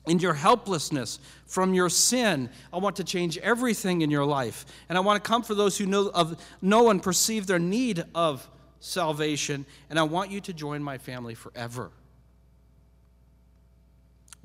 In 0.07 0.21
your 0.21 0.35
helplessness 0.35 1.19
from 1.47 1.75
your 1.75 1.89
sin, 1.89 2.49
I 2.73 2.79
want 2.79 2.95
to 2.97 3.05
change 3.05 3.39
everything 3.39 4.03
in 4.03 4.11
your 4.11 4.25
life. 4.25 4.65
And 4.89 4.97
I 4.97 5.01
want 5.01 5.23
to 5.23 5.29
come 5.29 5.43
for 5.43 5.57
those 5.57 5.77
who 5.77 5.85
know, 5.85 6.11
of, 6.15 6.41
know 6.63 6.91
and 6.91 7.03
perceive 7.03 7.49
their 7.49 7.59
need 7.59 8.05
of 8.15 8.49
salvation. 8.79 9.67
And 9.91 9.99
I 9.99 10.05
want 10.05 10.31
you 10.31 10.41
to 10.43 10.53
join 10.53 10.81
my 10.81 10.97
family 10.97 11.35
forever. 11.35 11.91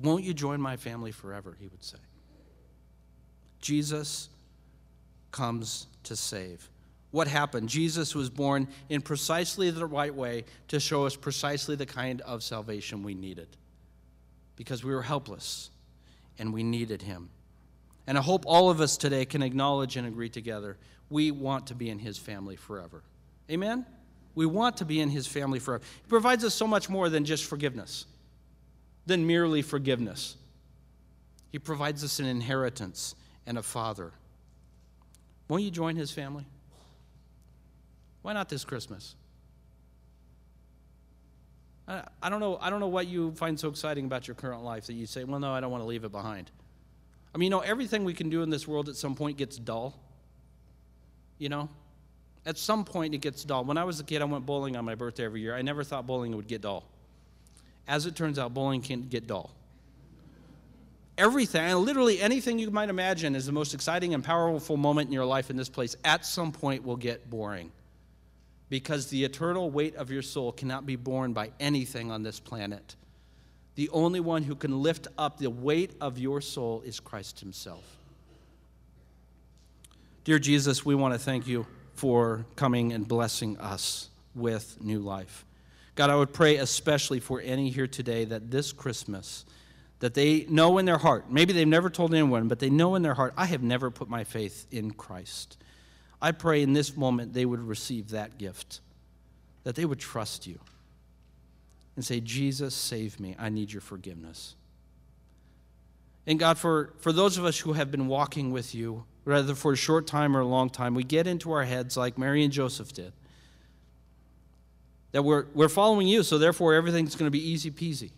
Won't 0.00 0.24
you 0.24 0.34
join 0.34 0.60
my 0.60 0.76
family 0.76 1.12
forever? 1.12 1.56
He 1.60 1.68
would 1.68 1.84
say. 1.84 1.98
Jesus 3.60 4.28
comes 5.30 5.86
to 6.02 6.16
save 6.16 6.68
what 7.12 7.28
happened. 7.28 7.68
Jesus 7.68 8.14
was 8.14 8.28
born 8.28 8.66
in 8.88 9.00
precisely 9.00 9.70
the 9.70 9.86
right 9.86 10.14
way 10.14 10.44
to 10.68 10.80
show 10.80 11.06
us 11.06 11.14
precisely 11.14 11.76
the 11.76 11.86
kind 11.86 12.20
of 12.22 12.42
salvation 12.42 13.04
we 13.04 13.14
needed 13.14 13.48
because 14.56 14.82
we 14.82 14.92
were 14.92 15.02
helpless 15.02 15.70
and 16.38 16.52
we 16.52 16.62
needed 16.62 17.02
him. 17.02 17.30
And 18.06 18.18
I 18.18 18.22
hope 18.22 18.44
all 18.46 18.68
of 18.68 18.80
us 18.80 18.96
today 18.96 19.24
can 19.24 19.42
acknowledge 19.42 19.96
and 19.96 20.06
agree 20.06 20.28
together 20.28 20.76
we 21.08 21.30
want 21.30 21.66
to 21.66 21.74
be 21.74 21.90
in 21.90 21.98
his 21.98 22.16
family 22.16 22.56
forever. 22.56 23.02
Amen? 23.50 23.84
We 24.34 24.46
want 24.46 24.78
to 24.78 24.86
be 24.86 24.98
in 24.98 25.10
his 25.10 25.26
family 25.26 25.58
forever. 25.58 25.84
He 26.02 26.08
provides 26.08 26.42
us 26.42 26.54
so 26.54 26.66
much 26.66 26.88
more 26.88 27.10
than 27.10 27.26
just 27.26 27.44
forgiveness, 27.44 28.06
than 29.04 29.26
merely 29.26 29.60
forgiveness. 29.60 30.36
He 31.50 31.58
provides 31.58 32.02
us 32.02 32.18
an 32.18 32.24
inheritance 32.24 33.14
and 33.46 33.58
a 33.58 33.62
father. 33.62 34.12
Won't 35.48 35.64
you 35.64 35.70
join 35.70 35.96
his 35.96 36.10
family? 36.10 36.46
Why 38.22 38.32
not 38.32 38.48
this 38.48 38.64
Christmas? 38.64 39.16
I, 41.88 42.30
don't 42.30 42.40
know, 42.40 42.58
I 42.60 42.70
don't 42.70 42.80
know 42.80 42.88
what 42.88 43.08
you 43.08 43.32
find 43.32 43.58
so 43.58 43.68
exciting 43.68 44.06
about 44.06 44.28
your 44.28 44.36
current 44.36 44.62
life 44.62 44.86
that 44.86 44.94
you 44.94 45.04
say, 45.04 45.24
well, 45.24 45.40
no, 45.40 45.52
I 45.52 45.60
don't 45.60 45.70
want 45.70 45.82
to 45.82 45.86
leave 45.86 46.04
it 46.04 46.12
behind. 46.12 46.50
I 47.34 47.38
mean, 47.38 47.46
you 47.46 47.50
know, 47.50 47.60
everything 47.60 48.04
we 48.04 48.14
can 48.14 48.30
do 48.30 48.42
in 48.42 48.50
this 48.50 48.68
world 48.68 48.88
at 48.88 48.96
some 48.96 49.14
point 49.14 49.36
gets 49.36 49.56
dull. 49.56 49.98
You 51.38 51.48
know? 51.48 51.68
At 52.46 52.56
some 52.56 52.84
point, 52.84 53.14
it 53.14 53.18
gets 53.18 53.44
dull. 53.44 53.64
When 53.64 53.76
I 53.76 53.84
was 53.84 54.00
a 54.00 54.04
kid, 54.04 54.22
I 54.22 54.24
went 54.24 54.46
bowling 54.46 54.76
on 54.76 54.84
my 54.84 54.94
birthday 54.94 55.24
every 55.24 55.40
year. 55.40 55.56
I 55.56 55.62
never 55.62 55.82
thought 55.82 56.06
bowling 56.06 56.34
would 56.36 56.46
get 56.46 56.62
dull. 56.62 56.84
As 57.88 58.06
it 58.06 58.14
turns 58.14 58.38
out, 58.38 58.54
bowling 58.54 58.80
can 58.80 59.08
get 59.08 59.26
dull. 59.26 59.50
Everything, 61.18 61.74
literally 61.76 62.20
anything 62.20 62.58
you 62.58 62.70
might 62.70 62.88
imagine 62.88 63.34
is 63.34 63.44
the 63.44 63.52
most 63.52 63.74
exciting 63.74 64.14
and 64.14 64.24
powerful 64.24 64.76
moment 64.76 65.08
in 65.08 65.12
your 65.12 65.26
life 65.26 65.50
in 65.50 65.56
this 65.56 65.68
place, 65.68 65.96
at 66.04 66.24
some 66.24 66.52
point 66.52 66.84
will 66.84 66.96
get 66.96 67.28
boring 67.28 67.70
because 68.72 69.08
the 69.08 69.22
eternal 69.22 69.70
weight 69.70 69.94
of 69.96 70.10
your 70.10 70.22
soul 70.22 70.50
cannot 70.50 70.86
be 70.86 70.96
borne 70.96 71.34
by 71.34 71.50
anything 71.60 72.10
on 72.10 72.22
this 72.22 72.40
planet. 72.40 72.96
The 73.74 73.90
only 73.90 74.18
one 74.18 74.44
who 74.44 74.54
can 74.54 74.80
lift 74.80 75.08
up 75.18 75.36
the 75.36 75.50
weight 75.50 75.92
of 76.00 76.18
your 76.18 76.40
soul 76.40 76.80
is 76.80 76.98
Christ 76.98 77.40
Himself. 77.40 77.84
Dear 80.24 80.38
Jesus, 80.38 80.86
we 80.86 80.94
want 80.94 81.12
to 81.12 81.18
thank 81.18 81.46
you 81.46 81.66
for 81.92 82.46
coming 82.56 82.94
and 82.94 83.06
blessing 83.06 83.58
us 83.58 84.08
with 84.34 84.78
new 84.80 85.00
life. 85.00 85.44
God, 85.94 86.08
I 86.08 86.16
would 86.16 86.32
pray 86.32 86.56
especially 86.56 87.20
for 87.20 87.42
any 87.42 87.68
here 87.68 87.86
today 87.86 88.24
that 88.24 88.50
this 88.50 88.72
Christmas, 88.72 89.44
that 89.98 90.14
they 90.14 90.46
know 90.48 90.78
in 90.78 90.86
their 90.86 90.96
heart, 90.96 91.30
maybe 91.30 91.52
they've 91.52 91.68
never 91.68 91.90
told 91.90 92.14
anyone, 92.14 92.48
but 92.48 92.58
they 92.58 92.70
know 92.70 92.94
in 92.94 93.02
their 93.02 93.12
heart, 93.12 93.34
I 93.36 93.44
have 93.44 93.62
never 93.62 93.90
put 93.90 94.08
my 94.08 94.24
faith 94.24 94.66
in 94.70 94.92
Christ. 94.92 95.58
I 96.22 96.30
pray 96.30 96.62
in 96.62 96.72
this 96.72 96.96
moment 96.96 97.34
they 97.34 97.44
would 97.44 97.60
receive 97.60 98.10
that 98.10 98.38
gift, 98.38 98.80
that 99.64 99.74
they 99.74 99.84
would 99.84 99.98
trust 99.98 100.46
you 100.46 100.60
and 101.96 102.04
say, 102.04 102.20
Jesus, 102.20 102.74
save 102.74 103.18
me. 103.18 103.34
I 103.38 103.48
need 103.48 103.72
your 103.72 103.80
forgiveness. 103.80 104.54
And 106.24 106.38
God, 106.38 106.56
for, 106.56 106.94
for 106.98 107.12
those 107.12 107.36
of 107.36 107.44
us 107.44 107.58
who 107.58 107.72
have 107.72 107.90
been 107.90 108.06
walking 108.06 108.52
with 108.52 108.72
you, 108.72 109.04
whether 109.24 109.54
for 109.56 109.72
a 109.72 109.76
short 109.76 110.06
time 110.06 110.36
or 110.36 110.40
a 110.40 110.46
long 110.46 110.70
time, 110.70 110.94
we 110.94 111.02
get 111.02 111.26
into 111.26 111.50
our 111.50 111.64
heads 111.64 111.96
like 111.96 112.16
Mary 112.16 112.44
and 112.44 112.52
Joseph 112.52 112.92
did. 112.92 113.12
That 115.10 115.24
we're, 115.24 115.46
we're 115.54 115.68
following 115.68 116.06
you, 116.06 116.22
so 116.22 116.38
therefore 116.38 116.74
everything's 116.74 117.16
going 117.16 117.26
to 117.26 117.32
be 117.32 117.50
easy 117.50 117.70
peasy. 117.70 118.12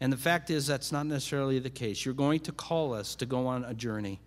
And 0.00 0.10
the 0.10 0.16
fact 0.16 0.50
is, 0.50 0.66
that's 0.66 0.90
not 0.92 1.06
necessarily 1.06 1.58
the 1.58 1.70
case. 1.70 2.04
You're 2.04 2.14
going 2.14 2.40
to 2.40 2.52
call 2.52 2.94
us 2.94 3.14
to 3.16 3.26
go 3.26 3.46
on 3.46 3.64
a 3.64 3.74
journey 3.74 4.18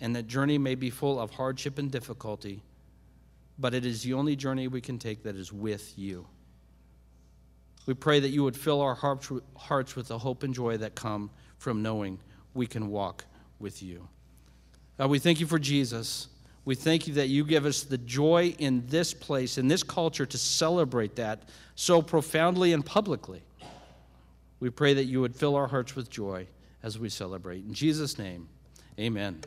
and 0.00 0.16
that 0.16 0.26
journey 0.26 0.58
may 0.58 0.74
be 0.74 0.90
full 0.90 1.20
of 1.20 1.30
hardship 1.30 1.78
and 1.78 1.90
difficulty, 1.90 2.62
but 3.58 3.74
it 3.74 3.84
is 3.84 4.02
the 4.02 4.14
only 4.14 4.36
journey 4.36 4.68
we 4.68 4.80
can 4.80 4.98
take 4.98 5.22
that 5.24 5.36
is 5.36 5.52
with 5.52 5.98
you. 5.98 6.26
We 7.86 7.94
pray 7.94 8.20
that 8.20 8.28
you 8.28 8.44
would 8.44 8.56
fill 8.56 8.80
our 8.80 8.94
hearts 8.94 9.96
with 9.96 10.08
the 10.08 10.18
hope 10.18 10.42
and 10.42 10.54
joy 10.54 10.76
that 10.78 10.94
come 10.94 11.30
from 11.58 11.82
knowing 11.82 12.18
we 12.54 12.66
can 12.66 12.88
walk 12.88 13.24
with 13.58 13.82
you. 13.82 14.08
God, 14.98 15.10
we 15.10 15.18
thank 15.18 15.40
you 15.40 15.46
for 15.46 15.58
Jesus. 15.58 16.28
We 16.64 16.74
thank 16.74 17.08
you 17.08 17.14
that 17.14 17.28
you 17.28 17.44
give 17.44 17.64
us 17.64 17.82
the 17.82 17.98
joy 17.98 18.54
in 18.58 18.86
this 18.86 19.14
place, 19.14 19.58
in 19.58 19.66
this 19.66 19.82
culture, 19.82 20.26
to 20.26 20.38
celebrate 20.38 21.16
that 21.16 21.42
so 21.74 22.02
profoundly 22.02 22.72
and 22.72 22.84
publicly. 22.84 23.42
We 24.60 24.68
pray 24.70 24.94
that 24.94 25.04
you 25.04 25.22
would 25.22 25.34
fill 25.34 25.56
our 25.56 25.66
hearts 25.66 25.96
with 25.96 26.10
joy 26.10 26.46
as 26.82 26.98
we 26.98 27.08
celebrate. 27.08 27.64
In 27.64 27.72
Jesus' 27.72 28.18
name, 28.18 28.48
amen. 28.98 29.40